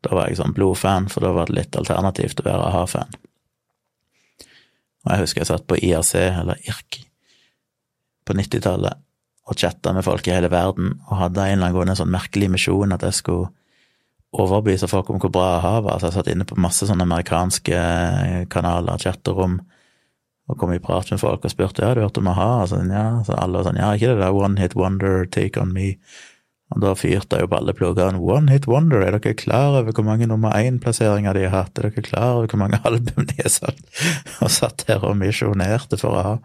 Da 0.00 0.14
var 0.16 0.30
jeg 0.30 0.38
sånn 0.38 0.54
blodfan, 0.56 1.10
for 1.12 1.20
da 1.20 1.32
var 1.36 1.50
det 1.50 1.58
litt 1.58 1.76
alternativt 1.76 2.40
å 2.40 2.46
være 2.46 2.68
a-ha-fan. 2.70 3.18
Og 5.04 5.10
jeg 5.12 5.22
husker 5.22 5.42
jeg 5.42 5.50
satt 5.50 5.66
på 5.68 5.76
IRC, 5.76 6.14
eller 6.40 6.62
IRK, 6.64 7.02
på 8.24 8.38
90-tallet 8.38 9.02
og 9.46 9.60
chatta 9.60 9.92
med 9.92 10.06
folk 10.06 10.26
i 10.26 10.34
hele 10.34 10.48
verden, 10.50 10.96
og 11.06 11.20
hadde 11.20 11.44
en 11.44 11.60
eller 11.60 11.82
annen 11.84 11.98
sånn 11.98 12.10
merkelig 12.10 12.48
misjon 12.56 12.96
at 12.96 13.04
jeg 13.06 13.20
skulle 13.20 13.52
overbevise 14.34 14.88
folk 14.90 15.10
om 15.10 15.20
hvor 15.22 15.32
bra 15.32 15.46
jeg 15.54 15.64
har 15.64 15.82
vært, 15.86 16.00
Så 16.00 16.10
jeg 16.10 16.16
satt 16.18 16.30
inne 16.32 16.46
på 16.48 16.58
masse 16.60 16.86
sånne 16.88 17.06
amerikanske 17.06 17.80
kanaler, 18.52 18.98
chatterom, 18.98 19.60
og 20.46 20.58
kom 20.60 20.72
i 20.74 20.82
prat 20.82 21.10
med 21.10 21.20
folk 21.20 21.44
og 21.44 21.50
spurte 21.50 21.82
ja, 21.82 21.94
du 21.94 22.04
hørte 22.04 22.22
om 22.22 22.30
a-ha? 22.30 22.66
Sånn, 22.70 22.92
ja. 22.94 23.22
Så 23.26 23.34
alle 23.34 23.58
var 23.58 23.66
sånn 23.66 23.80
ja, 23.80 23.90
ikke 23.96 24.12
det 24.12 24.22
der 24.22 24.36
One 24.36 24.60
Hit 24.60 24.76
Wonder, 24.78 25.26
Take 25.26 25.58
On 25.62 25.72
Me. 25.74 25.96
Og 26.74 26.82
da 26.82 26.92
fyrte 26.98 27.38
jeg 27.38 27.46
jo 27.46 27.50
på 27.50 27.58
alle 27.58 27.74
pluggene. 27.78 28.20
One 28.22 28.54
Hit 28.54 28.66
Wonder, 28.70 29.02
er 29.02 29.16
dere 29.16 29.34
klar 29.38 29.80
over 29.80 29.94
hvor 29.94 30.06
mange 30.06 30.26
nummer 30.30 30.54
én-plasseringer 30.54 31.34
de 31.34 31.46
har 31.48 31.54
hatt? 31.64 31.78
Er 31.78 31.90
dere 31.90 32.06
klar 32.06 32.38
over 32.38 32.50
hvor 32.50 32.62
mange 32.62 32.78
album 32.88 33.26
de 33.26 33.38
har 33.40 33.52
solgt? 33.54 33.86
Og 34.38 34.50
satt 34.54 34.86
her 34.90 35.06
og 35.06 35.18
misjonerte 35.18 35.98
for 35.98 36.18
a-ha. 36.18 36.36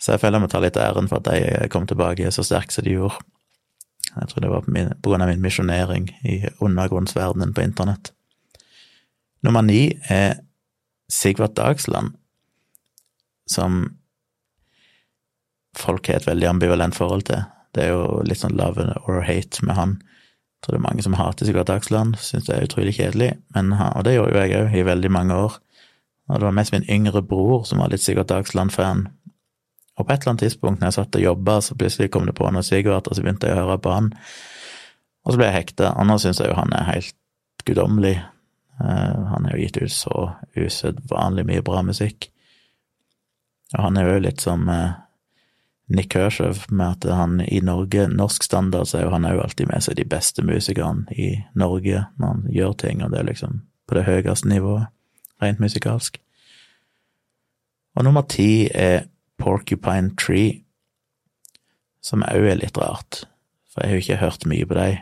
Så 0.00 0.14
jeg 0.14 0.22
føler 0.22 0.38
jeg 0.38 0.46
må 0.46 0.52
ta 0.52 0.60
litt 0.64 0.80
æren 0.80 1.08
for 1.10 1.20
at 1.20 1.28
de 1.28 1.68
kom 1.72 1.88
tilbake 1.88 2.32
så 2.32 2.44
sterk 2.44 2.72
som 2.72 2.84
de 2.88 2.96
gjorde. 2.96 3.20
Jeg 4.16 4.30
tror 4.30 4.42
det 4.42 4.50
var 4.50 5.20
av 5.20 5.28
min 5.28 5.42
misjonering 5.44 6.08
i 6.24 6.36
undergrunnsverdenen 6.64 7.52
på 7.54 7.64
internett. 7.66 8.12
Nummer 9.44 9.62
ni 9.62 9.98
er 10.08 10.40
Sigvart 11.12 11.56
Dagsland, 11.58 12.16
som 13.46 13.98
folk 15.76 16.08
har 16.08 16.18
et 16.20 16.26
veldig 16.26 16.48
ambivalent 16.48 16.96
forhold 16.96 17.28
til. 17.28 17.44
Det 17.76 17.84
er 17.84 17.92
jo 17.92 18.22
litt 18.24 18.40
sånn 18.40 18.56
love 18.56 18.88
or 19.04 19.20
hate 19.26 19.64
med 19.68 19.76
han. 19.76 19.98
Jeg 20.00 20.64
tror 20.64 20.74
det 20.74 20.80
er 20.80 20.86
mange 20.88 21.04
som 21.04 21.18
hater 21.18 21.46
Sigvart 21.46 21.68
Dagsland, 21.68 22.16
syns 22.18 22.48
det 22.48 22.56
er 22.56 22.64
utrolig 22.66 22.96
kjedelig, 22.96 23.34
men, 23.54 23.74
og 23.76 24.02
det 24.06 24.16
gjorde 24.16 24.32
jo 24.32 24.42
jeg 24.42 24.62
òg 24.62 24.74
i 24.74 24.86
veldig 24.88 25.12
mange 25.12 25.36
år. 25.36 25.60
Og 26.26 26.40
det 26.40 26.48
var 26.48 26.56
mest 26.56 26.74
min 26.74 26.88
yngre 26.90 27.22
bror 27.22 27.66
som 27.68 27.84
var 27.84 27.92
litt 27.92 28.02
Sigvart 28.02 28.32
Dagsland-fan, 28.32 29.06
Og 29.96 30.04
på 30.04 30.12
et 30.12 30.20
eller 30.20 30.34
annet 30.34 30.44
tidspunkt 30.44 30.80
når 30.80 30.90
jeg 30.90 30.98
satt 30.98 31.18
og 31.18 31.24
jobba, 31.24 31.60
så 31.64 31.76
plutselig 31.78 32.10
kom 32.12 32.26
det 32.28 32.36
på 32.36 32.48
noe 32.52 32.64
Sigvart, 32.66 33.08
og 33.08 33.16
så 33.16 33.24
begynte 33.24 33.48
jeg 33.48 33.56
å 33.56 33.64
høre 33.64 33.78
på 33.80 33.94
han. 33.94 34.10
Og 35.24 35.32
så 35.32 35.40
ble 35.40 35.48
jeg 35.48 35.56
hekta, 35.56 35.94
og 35.96 36.08
nå 36.08 36.18
syns 36.22 36.42
jeg 36.42 36.52
jo 36.52 36.58
han 36.58 36.74
er 36.76 36.90
helt 36.90 37.16
guddommelig. 37.66 38.18
Uh, 38.76 39.32
han 39.32 39.48
har 39.48 39.56
jo 39.56 39.64
gitt 39.64 39.80
ut 39.80 39.94
så 39.94 40.28
usedvanlig 40.56 41.46
mye 41.48 41.64
bra 41.64 41.80
musikk. 41.86 42.28
Og 43.74 43.80
han 43.88 43.96
er 43.96 44.10
jo 44.10 44.20
litt 44.26 44.44
som 44.44 44.68
uh, 44.68 45.00
Nick 45.88 46.12
Kershaw, 46.12 46.60
med 46.68 46.86
at 46.98 47.08
han 47.16 47.40
i 47.40 47.62
Norge, 47.64 48.06
norsk 48.12 48.44
standard, 48.44 48.86
så 48.90 49.00
er 49.00 49.06
jo 49.06 49.14
han 49.14 49.26
òg 49.28 49.40
alltid 49.42 49.72
med 49.72 49.86
seg 49.86 49.96
de 49.96 50.06
beste 50.12 50.44
musikerne 50.44 51.06
i 51.16 51.32
Norge 51.54 52.04
når 52.20 52.32
han 52.34 52.46
gjør 52.52 52.78
ting, 52.84 53.02
og 53.02 53.12
det 53.14 53.22
er 53.22 53.28
liksom 53.32 53.60
på 53.86 53.96
det 53.96 54.06
høyeste 54.06 54.50
nivået, 54.50 54.88
rent 55.42 55.62
musikalsk. 55.62 56.18
Og 57.96 58.04
nummer 58.04 58.26
ti 58.28 58.66
er 58.68 59.06
Porcupine 59.38 60.14
Tree, 60.18 60.62
som 62.02 62.24
òg 62.26 62.50
er 62.52 62.60
litt 62.60 62.78
rart, 62.78 63.24
for 63.70 63.82
jeg 63.82 63.90
har 63.90 63.96
jo 63.96 64.04
ikke 64.04 64.22
hørt 64.22 64.46
mye 64.48 64.66
på 64.68 64.78
dem, 64.78 64.98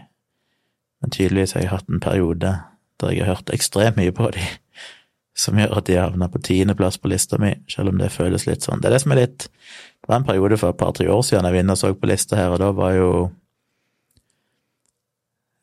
men 1.01 1.13
tydeligvis 1.13 1.53
har 1.55 1.65
jeg 1.65 1.73
hatt 1.75 1.91
en 1.93 2.03
periode 2.03 2.53
der 3.01 3.11
jeg 3.13 3.25
har 3.27 3.35
hørt 3.35 3.53
ekstremt 3.53 3.99
mye 3.99 4.15
på 4.15 4.31
dem, 4.35 4.47
som 5.37 5.59
gjør 5.59 5.79
at 5.79 5.89
de 5.89 5.99
havna 5.99 6.29
på 6.31 6.41
tiendeplass 6.47 6.99
på 7.03 7.11
lista 7.11 7.39
mi, 7.43 7.53
selv 7.69 7.91
om 7.91 7.99
det 7.99 8.13
føles 8.15 8.47
litt 8.47 8.65
sånn. 8.65 8.81
Det 8.81 8.89
er 8.89 8.95
det 8.95 9.03
som 9.03 9.15
er 9.15 9.25
litt 9.25 9.49
Det 10.05 10.11
var 10.11 10.21
en 10.21 10.27
periode 10.29 10.59
for 10.61 10.71
et 10.71 10.79
par-tre 10.79 11.07
år 11.09 11.23
siden 11.25 11.47
jeg 11.49 11.55
var 11.55 11.65
inne 11.65 11.75
og 11.75 11.81
så 11.81 11.91
på 11.97 12.09
lista 12.11 12.37
her, 12.37 12.53
og 12.55 12.61
da 12.61 12.71
var 12.77 12.93
jo 12.95 13.09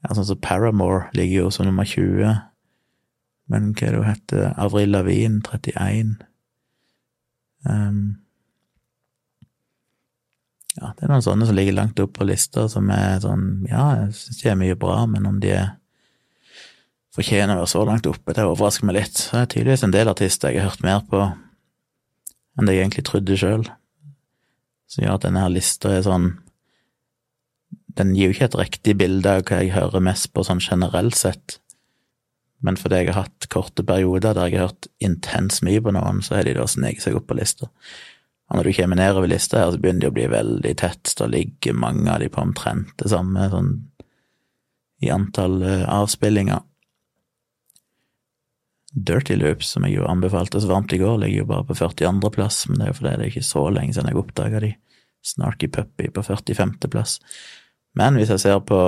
ja, 0.01 0.15
Sånn 0.15 0.25
som 0.25 0.39
Paramore 0.41 1.12
ligger 1.13 1.45
jo 1.45 1.51
som 1.53 1.67
nummer 1.67 1.86
20, 1.86 2.39
men 3.53 3.69
hva 3.77 3.86
er 3.86 3.93
det 3.93 4.01
hun 4.01 4.10
heter, 4.10 4.47
Avril 4.57 4.93
Lavigne, 4.95 5.43
31 5.45 6.15
um, 7.69 8.17
ja, 10.81 10.89
det 10.97 11.05
er 11.05 11.11
noen 11.11 11.23
sånne 11.23 11.45
som 11.45 11.57
ligger 11.57 11.77
langt 11.77 11.99
oppe 12.01 12.19
på 12.19 12.25
lista, 12.25 12.65
som 12.71 12.89
er 12.93 13.19
sånn 13.21 13.67
Ja, 13.69 13.85
jeg 13.99 14.15
syns 14.17 14.41
de 14.41 14.49
er 14.49 14.59
mye 14.59 14.77
bra, 14.79 15.03
men 15.09 15.27
om 15.29 15.37
de 15.43 15.53
er 15.53 15.69
fortjener 17.15 17.57
å 17.57 17.63
være 17.63 17.71
så 17.73 17.83
langt 17.87 18.07
oppe, 18.07 18.33
det 18.33 18.45
overrasker 18.47 18.87
meg 18.87 18.97
litt. 19.01 19.17
Det 19.19 19.39
er 19.39 19.49
tydeligvis 19.51 19.83
en 19.85 19.93
del 19.93 20.11
artister 20.11 20.53
jeg 20.53 20.63
har 20.63 20.71
hørt 20.71 20.85
mer 20.85 21.03
på 21.07 21.25
enn 22.59 22.67
det 22.67 22.75
jeg 22.75 22.85
egentlig 22.85 23.05
trodde 23.07 23.37
sjøl, 23.39 23.65
som 24.91 25.03
gjør 25.05 25.17
at 25.17 25.25
denne 25.25 25.43
her 25.43 25.53
lista 25.53 25.91
er 25.95 26.07
sånn 26.07 26.33
Den 27.91 28.13
gir 28.15 28.29
jo 28.29 28.35
ikke 28.35 28.45
et 28.47 28.55
riktig 28.55 28.93
bilde 29.01 29.27
av 29.27 29.41
hva 29.43 29.57
jeg 29.59 29.73
hører 29.75 30.03
mest 30.03 30.29
på 30.31 30.45
sånn 30.47 30.61
generelt 30.63 31.17
sett, 31.19 31.57
men 32.63 32.77
fordi 32.79 33.01
jeg 33.01 33.09
har 33.09 33.25
hatt 33.25 33.47
korte 33.51 33.83
perioder 33.83 34.37
der 34.37 34.47
jeg 34.47 34.59
har 34.59 34.69
hørt 34.69 34.87
intens 35.03 35.59
mye 35.65 35.81
på 35.83 35.91
noen, 35.91 36.21
så 36.23 36.37
har 36.37 36.47
de 36.47 36.53
da 36.55 36.67
sneket 36.69 37.03
seg 37.03 37.17
opp 37.19 37.27
på 37.27 37.35
lista. 37.35 37.67
Og 38.51 38.57
når 38.57 38.67
du 38.67 38.73
kommer 38.75 38.99
nedover 38.99 39.29
lista 39.31 39.61
her, 39.61 39.69
så 39.71 39.79
begynner 39.79 40.03
de 40.03 40.09
å 40.11 40.15
bli 40.15 40.25
veldig 40.27 40.73
tett. 40.81 41.13
Da 41.15 41.27
ligger 41.31 41.77
mange 41.79 42.11
av 42.11 42.19
de 42.19 42.27
på 42.27 42.43
omtrent 42.43 42.91
det 42.99 43.07
samme 43.13 43.47
sånn 43.53 43.71
i 45.01 45.09
antall 45.09 45.55
uh, 45.63 45.85
avspillinger. 45.87 46.59
Dirty 48.91 49.37
Loops, 49.39 49.71
som 49.71 49.87
jeg 49.87 49.95
jo 49.95 50.09
anbefalte 50.11 50.59
så 50.59 50.67
varmt 50.67 50.91
i 50.91 50.99
går, 50.99 51.15
ligger 51.23 51.45
jo 51.45 51.47
bare 51.53 51.65
på 51.69 51.79
42.-plass, 51.79 52.65
men 52.67 52.81
det 52.81 52.85
er 52.85 52.91
jo 52.91 52.97
fordi 52.99 53.15
det 53.15 53.23
er 53.23 53.31
ikke 53.31 53.47
så 53.53 53.63
lenge 53.71 53.95
siden 53.95 54.11
jeg 54.11 54.19
oppdaga 54.19 54.63
de. 54.65 54.75
Snarky 55.31 55.71
Puppy 55.71 56.11
på 56.11 56.27
45.-plass. 56.27 57.17
Men 57.95 58.19
hvis 58.19 58.35
jeg 58.35 58.43
ser 58.43 58.59
på 58.67 58.81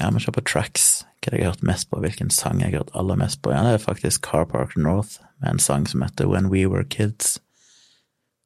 ja, 0.00 0.10
vi 0.10 0.20
ser 0.20 0.34
på 0.34 0.42
tracks, 0.42 1.04
hva 1.22 1.30
jeg 1.30 1.46
har 1.46 1.54
hørt 1.54 1.66
mest 1.66 1.86
på, 1.92 2.02
hvilken 2.02 2.34
sang 2.34 2.58
jeg 2.58 2.72
har 2.72 2.82
hørt 2.82 2.96
aller 2.98 3.22
mest 3.22 3.38
på, 3.44 3.54
ja, 3.54 3.62
det 3.62 3.78
er 3.78 3.86
faktisk 3.86 4.26
Car 4.26 4.50
Park 4.50 4.74
North, 4.74 5.20
med 5.38 5.54
en 5.54 5.62
sang 5.62 5.86
som 5.86 6.02
heter 6.02 6.26
When 6.26 6.50
We 6.50 6.66
Were 6.66 6.82
Kids 6.84 7.38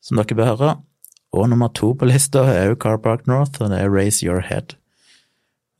som 0.02 0.18
dere 0.18 0.36
bør 0.36 0.50
høre. 0.54 0.76
Og 1.32 1.48
nummer 1.48 1.68
to 1.72 1.94
på 1.96 2.04
lista 2.04 2.44
er 2.52 2.68
jo 2.68 2.78
Car 2.80 2.98
Park 3.00 3.26
North, 3.26 3.62
og 3.62 3.70
det 3.70 3.80
er 3.80 3.90
Raise 3.90 4.26
Your 4.26 4.40
Head. 4.40 4.76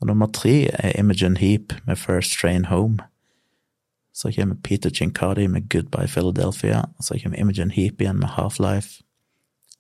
Og 0.00 0.06
nummer 0.06 0.26
tre 0.26 0.70
er 0.72 0.98
Imogen 0.98 1.36
Heap 1.36 1.74
med 1.86 1.96
First 1.96 2.38
Train 2.40 2.64
Home. 2.64 2.98
Så 4.14 4.32
kommer 4.36 4.54
Peter 4.64 4.90
Chincardi 4.90 5.46
med 5.46 5.68
Goodbye 5.68 6.08
Philadelphia, 6.08 6.82
så 7.00 7.18
kommer 7.22 7.38
Imogen 7.38 7.70
Heap 7.70 8.00
igjen 8.00 8.18
med 8.18 8.28
Half-Life. 8.28 9.02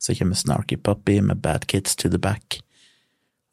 Så 0.00 0.14
kommer 0.18 0.34
Snarky 0.34 0.76
Puppy 0.76 1.20
med 1.20 1.36
Bad 1.36 1.66
Kids 1.66 1.96
to 1.96 2.08
the 2.08 2.18
Back. 2.18 2.60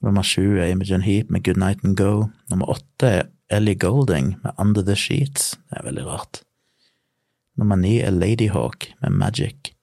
Nummer 0.01 0.23
sju 0.23 0.57
er 0.57 0.71
Imogen 0.71 1.01
Heap 1.01 1.29
med 1.29 1.43
Good 1.43 1.57
Night 1.57 1.83
and 1.83 1.97
Go. 1.97 2.25
Nummer 2.49 2.69
åtte 2.69 3.07
er 3.07 3.23
Ellie 3.49 3.75
Golding 3.75 4.35
med 4.43 4.51
Under 4.57 4.81
the 4.81 4.95
Sheets. 4.95 5.59
Det 5.69 5.77
er 5.77 5.83
veldig 5.83 6.05
rart. 6.05 6.43
Nummer 7.57 7.75
ni 7.75 7.97
er 7.99 8.11
Ladyhawk 8.11 8.93
med 9.01 9.09
Magic. 9.09 9.73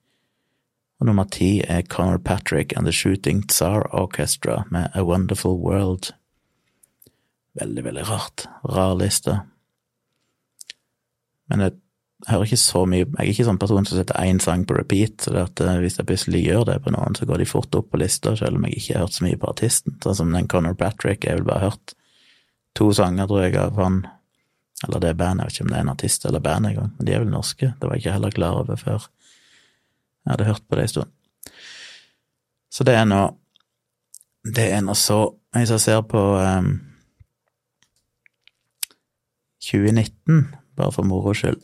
Og 1.01 1.09
nummer 1.11 1.27
ti 1.29 1.61
er 1.61 1.85
Conor 1.93 2.19
Patrick 2.19 2.73
and 2.77 2.89
The 2.89 2.93
Shooting 2.93 3.45
Tsar 3.49 3.85
Orchestra 3.95 4.63
med 4.71 4.95
A 4.95 5.05
Wonderful 5.05 5.59
World. 5.61 6.15
Veldig, 7.61 7.85
veldig 7.85 8.07
rart. 8.09 8.47
Rar 8.65 8.97
liste. 8.97 9.41
Men 11.49 11.63
jeg 11.67 11.77
hører 12.29 12.49
ikke 12.49 12.59
så 12.59 12.83
mye 12.89 13.05
Jeg 13.05 13.21
er 13.23 13.31
ikke 13.31 13.47
sånn 13.47 13.61
person 13.61 13.87
som 13.87 14.01
setter 14.01 14.19
én 14.25 14.41
sang 14.43 14.65
på 14.67 14.77
repeat, 14.77 15.21
så 15.21 15.35
det 15.35 15.45
at 15.45 15.63
eh, 15.63 15.79
hvis 15.85 15.99
jeg 16.01 16.09
plutselig 16.09 16.43
gjør 16.47 16.65
det 16.73 16.81
på 16.85 16.93
noen, 16.97 17.17
så 17.17 17.29
går 17.29 17.43
de 17.43 17.49
fort 17.49 17.77
opp 17.79 17.93
på 17.93 18.01
lista, 18.01 18.33
selv 18.37 18.59
om 18.59 18.67
jeg 18.67 18.81
ikke 18.81 18.97
har 18.97 19.07
hørt 19.07 19.17
så 19.17 19.27
mye 19.27 19.41
på 19.41 19.53
artisten. 19.53 19.97
Sånn 20.05 20.19
som 20.21 20.35
den 20.35 20.49
Conor 20.51 20.77
Patrick, 20.81 21.25
jeg 21.29 21.39
vil 21.39 21.49
bare 21.49 21.57
bare 21.57 21.71
hørt 21.71 21.97
to 22.77 22.91
sanger, 22.97 23.29
tror 23.29 23.47
jeg, 23.47 23.57
av 23.61 23.79
han. 23.81 24.03
Eller 24.85 25.01
det 25.01 25.15
bandet, 25.17 25.45
jeg 25.45 25.49
vet 25.49 25.57
ikke 25.57 25.67
om 25.67 25.71
det 25.73 25.77
er 25.79 25.85
en 25.87 25.93
artist 25.95 26.27
eller 26.29 26.43
band 26.45 26.69
engang, 26.69 26.91
men 26.97 27.09
de 27.09 27.15
er 27.17 27.23
vel 27.23 27.33
norske. 27.33 27.73
Det 27.73 27.89
var 27.89 27.97
jeg 27.97 28.05
ikke 28.05 28.17
heller 28.19 28.35
klar 28.35 28.59
over 28.61 28.81
før. 28.81 29.07
Jeg 30.27 30.33
hadde 30.35 30.49
hørt 30.51 30.65
på 30.69 30.77
det 30.77 30.83
en 30.83 30.89
stund. 30.89 31.13
Så 32.71 32.85
det 32.85 32.97
er 32.99 33.07
nå 33.07 33.23
Det 34.45 34.67
er 34.73 34.83
nå 34.83 34.95
så 34.95 35.37
Hvis 35.55 35.71
jeg 35.71 35.81
ser 35.81 36.03
på 36.03 36.21
um, 36.37 36.81
2019, 39.67 40.55
bare 40.77 40.93
for 40.93 41.03
moro 41.03 41.33
skyld, 41.35 41.57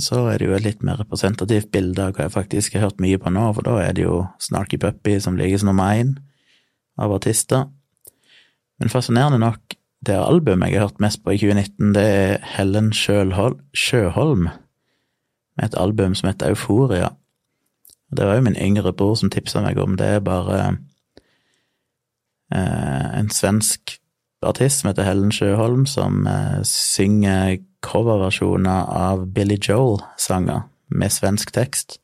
så 0.00 0.24
er 0.32 0.40
det 0.40 0.48
jo 0.48 0.54
et 0.56 0.64
litt 0.64 0.80
mer 0.82 0.96
representativt 0.98 1.68
bilde 1.70 2.02
av 2.02 2.16
hva 2.16 2.26
jeg 2.26 2.34
faktisk 2.34 2.74
har 2.74 2.88
hørt 2.88 3.02
mye 3.04 3.20
på 3.20 3.30
nå, 3.30 3.44
for 3.54 3.68
da 3.68 3.76
er 3.82 3.92
det 3.94 4.06
jo 4.06 4.24
Snarky 4.42 4.80
Puppy 4.82 5.20
som 5.22 5.36
ligger 5.38 5.60
som 5.60 5.70
nummer 5.70 5.94
én 5.94 6.16
av 6.98 7.14
artister. 7.14 7.68
Men 8.80 8.90
fascinerende 8.90 9.38
nok, 9.44 9.76
det 10.00 10.16
albumet 10.18 10.72
jeg 10.72 10.80
har 10.80 10.88
hørt 10.88 11.04
mest 11.04 11.22
på 11.22 11.36
i 11.36 11.38
2019, 11.38 11.94
det 11.94 12.08
er 12.16 12.42
Helen 12.56 12.90
Sjøholm 12.96 14.48
med 15.56 15.64
et 15.68 15.78
album 15.78 16.14
som 16.14 16.28
heter 16.28 16.52
Euforia. 16.52 17.12
Det 18.14 18.26
var 18.26 18.38
jo 18.38 18.46
min 18.46 18.58
yngre 18.60 18.92
bror 18.92 19.14
som 19.18 19.30
tipsa 19.30 19.62
meg 19.64 19.78
om 19.78 19.96
det. 19.96 20.24
bare 20.24 20.76
eh, 22.54 23.18
en 23.18 23.30
svensk 23.30 23.98
artist 24.42 24.80
som 24.80 24.88
heter 24.90 25.06
Helen 25.08 25.32
Sjøholm, 25.32 25.86
som 25.86 26.26
eh, 26.26 26.62
synger 26.68 27.58
coverversjoner 27.84 28.88
av 28.88 29.26
Billy 29.32 29.58
Joel-sanger 29.60 30.62
med 30.88 31.12
svensk 31.12 31.52
tekst. 31.52 31.98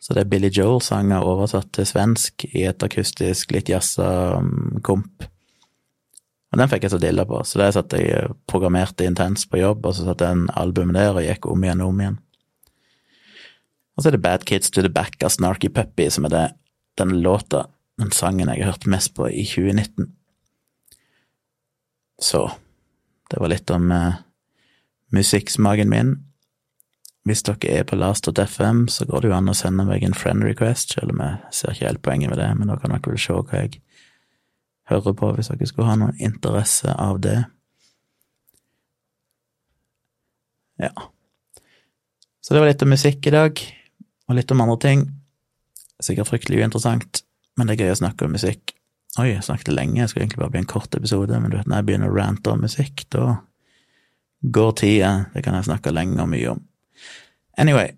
Så 0.00 0.14
det 0.14 0.24
er 0.24 0.30
Billy 0.32 0.48
Joel-sanger 0.48 1.26
oversatt 1.26 1.72
til 1.76 1.86
svensk 1.86 2.46
i 2.48 2.64
et 2.64 2.82
akustisk, 2.82 3.52
litt 3.52 3.68
jazza 3.68 4.38
um, 4.40 4.80
komp. 4.82 5.26
Og 6.50 6.58
den 6.58 6.70
fikk 6.70 6.86
jeg 6.86 6.94
så 6.94 6.98
dilla 7.02 7.26
på, 7.28 7.42
så 7.46 7.60
det 7.60 7.68
satt 7.76 7.94
jeg 7.94 8.32
programmerte 8.50 9.06
intenst 9.06 9.50
på 9.52 9.60
jobb, 9.60 9.84
og 9.86 9.94
så 9.94 10.08
satte 10.08 10.26
jeg 10.26 10.38
en 10.38 10.48
album 10.58 10.94
der 10.96 11.12
og 11.12 11.26
gikk 11.26 11.46
om 11.52 11.66
igjen 11.66 11.84
og 11.84 11.92
om 11.92 12.00
igjen. 12.02 12.18
Og 14.00 14.04
så 14.04 14.08
er 14.08 14.14
det 14.16 14.22
Bad 14.24 14.46
Kids 14.48 14.70
to 14.72 14.80
the 14.80 14.88
Back 14.88 15.20
av 15.20 15.28
Snarky 15.28 15.68
Puppy, 15.68 16.06
som 16.08 16.24
er 16.24 16.32
det, 16.32 16.44
den 16.96 17.18
låta, 17.20 17.66
den 18.00 18.08
sangen 18.16 18.48
jeg 18.48 18.62
har 18.62 18.70
hørt 18.72 18.86
mest 18.88 19.10
på 19.12 19.26
i 19.28 19.42
2019. 19.44 20.06
Så 22.16 22.46
det 23.28 23.42
var 23.42 23.50
litt 23.52 23.68
om 23.68 23.90
eh, 23.92 24.22
musikksmaken 25.12 25.92
min. 25.92 26.14
Hvis 27.28 27.44
dere 27.44 27.74
er 27.82 27.84
på 27.84 27.98
last.fm, 28.00 28.86
så 28.88 29.04
går 29.04 29.20
det 29.20 29.28
jo 29.28 29.34
an 29.36 29.52
å 29.52 29.54
sende 29.58 29.84
meg 29.84 30.06
en 30.06 30.16
friend 30.16 30.46
request, 30.48 30.94
selv 30.96 31.12
om 31.12 31.20
jeg 31.20 31.52
ser 31.58 31.74
ikke 31.74 31.90
helt 31.90 32.02
poenget 32.06 32.32
med 32.32 32.40
det, 32.40 32.46
men 32.56 32.72
da 32.72 32.78
kan 32.80 32.94
dere 32.94 33.12
vel 33.12 33.20
se 33.20 33.36
hva 33.36 33.60
jeg 33.60 33.82
hører 34.88 35.16
på, 35.18 35.34
hvis 35.36 35.50
dere 35.52 35.68
skulle 35.68 35.90
ha 35.90 35.98
noen 36.00 36.16
interesse 36.16 36.94
av 36.96 37.20
det. 37.20 37.36
Ja. 40.80 40.94
Så 42.40 42.56
det 42.56 42.64
var 42.64 42.72
litt 42.72 42.86
om 42.88 42.96
musikk 42.96 43.28
i 43.28 43.34
dag 43.36 43.62
og 44.30 44.38
litt 44.38 44.52
om 44.54 44.62
andre 44.62 44.78
ting. 44.80 45.08
Sikkert 46.00 46.30
fryktelig 46.30 46.62
uinteressant, 46.62 47.24
men 47.58 47.66
det 47.66 47.76
er 47.76 47.88
gøy 47.88 47.96
å 47.96 48.00
snakke 48.04 48.26
om 48.26 48.36
musikk. 48.38 48.76
Oi, 49.18 49.32
jeg 49.32 49.42
snakket 49.42 49.74
lenge, 49.74 49.98
jeg 49.98 50.12
skulle 50.12 50.28
egentlig 50.28 50.40
bare 50.44 50.54
bli 50.54 50.62
en 50.62 50.70
kort 50.70 50.94
episode, 50.94 51.34
men 51.42 51.50
du 51.50 51.58
vet, 51.58 51.66
når 51.66 51.80
jeg 51.80 51.88
begynner 51.88 52.12
å 52.12 52.16
rante 52.16 52.52
om 52.52 52.62
musikk, 52.62 53.02
da 53.10 53.40
går 54.40 54.70
tida. 54.78 55.10
Det 55.34 55.42
kan 55.44 55.58
jeg 55.58 55.66
snakke 55.66 55.92
lenge 55.92 56.22
og 56.22 56.30
mye 56.30 56.54
om. 56.54 56.62
Anyway, 57.60 57.90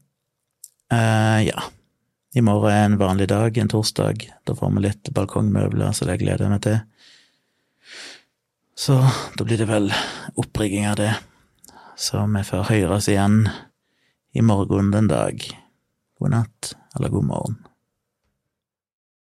uh, 0.93 1.39
ja. 1.45 1.69
I 2.33 2.41
morgen 2.41 2.73
er 2.73 2.87
en 2.87 2.97
vanlig 2.97 3.29
dag, 3.29 3.59
en 3.61 3.69
torsdag. 3.69 4.25
Da 4.49 4.57
får 4.57 4.73
vi 4.73 4.87
litt 4.87 5.11
balkongmøbler, 5.13 5.93
så 5.93 6.09
det 6.09 6.17
gleder 6.23 6.47
jeg 6.47 6.55
meg 6.55 6.63
til. 6.65 6.79
Så 8.73 8.97
da 9.37 9.45
blir 9.45 9.61
det 9.61 9.69
vel 9.69 9.93
opprigging 10.41 10.89
av 10.89 10.97
det. 10.97 11.13
Så 12.01 12.25
vi 12.25 12.41
får 12.49 12.71
høres 12.73 13.11
igjen 13.13 13.45
i 14.33 14.41
morgen 14.41 14.91
den 14.97 15.13
dag. 15.13 15.45
God 16.23 16.31
natt. 16.31 16.77
eller 16.95 17.09
god 17.09 17.25
morgen. 17.25 17.57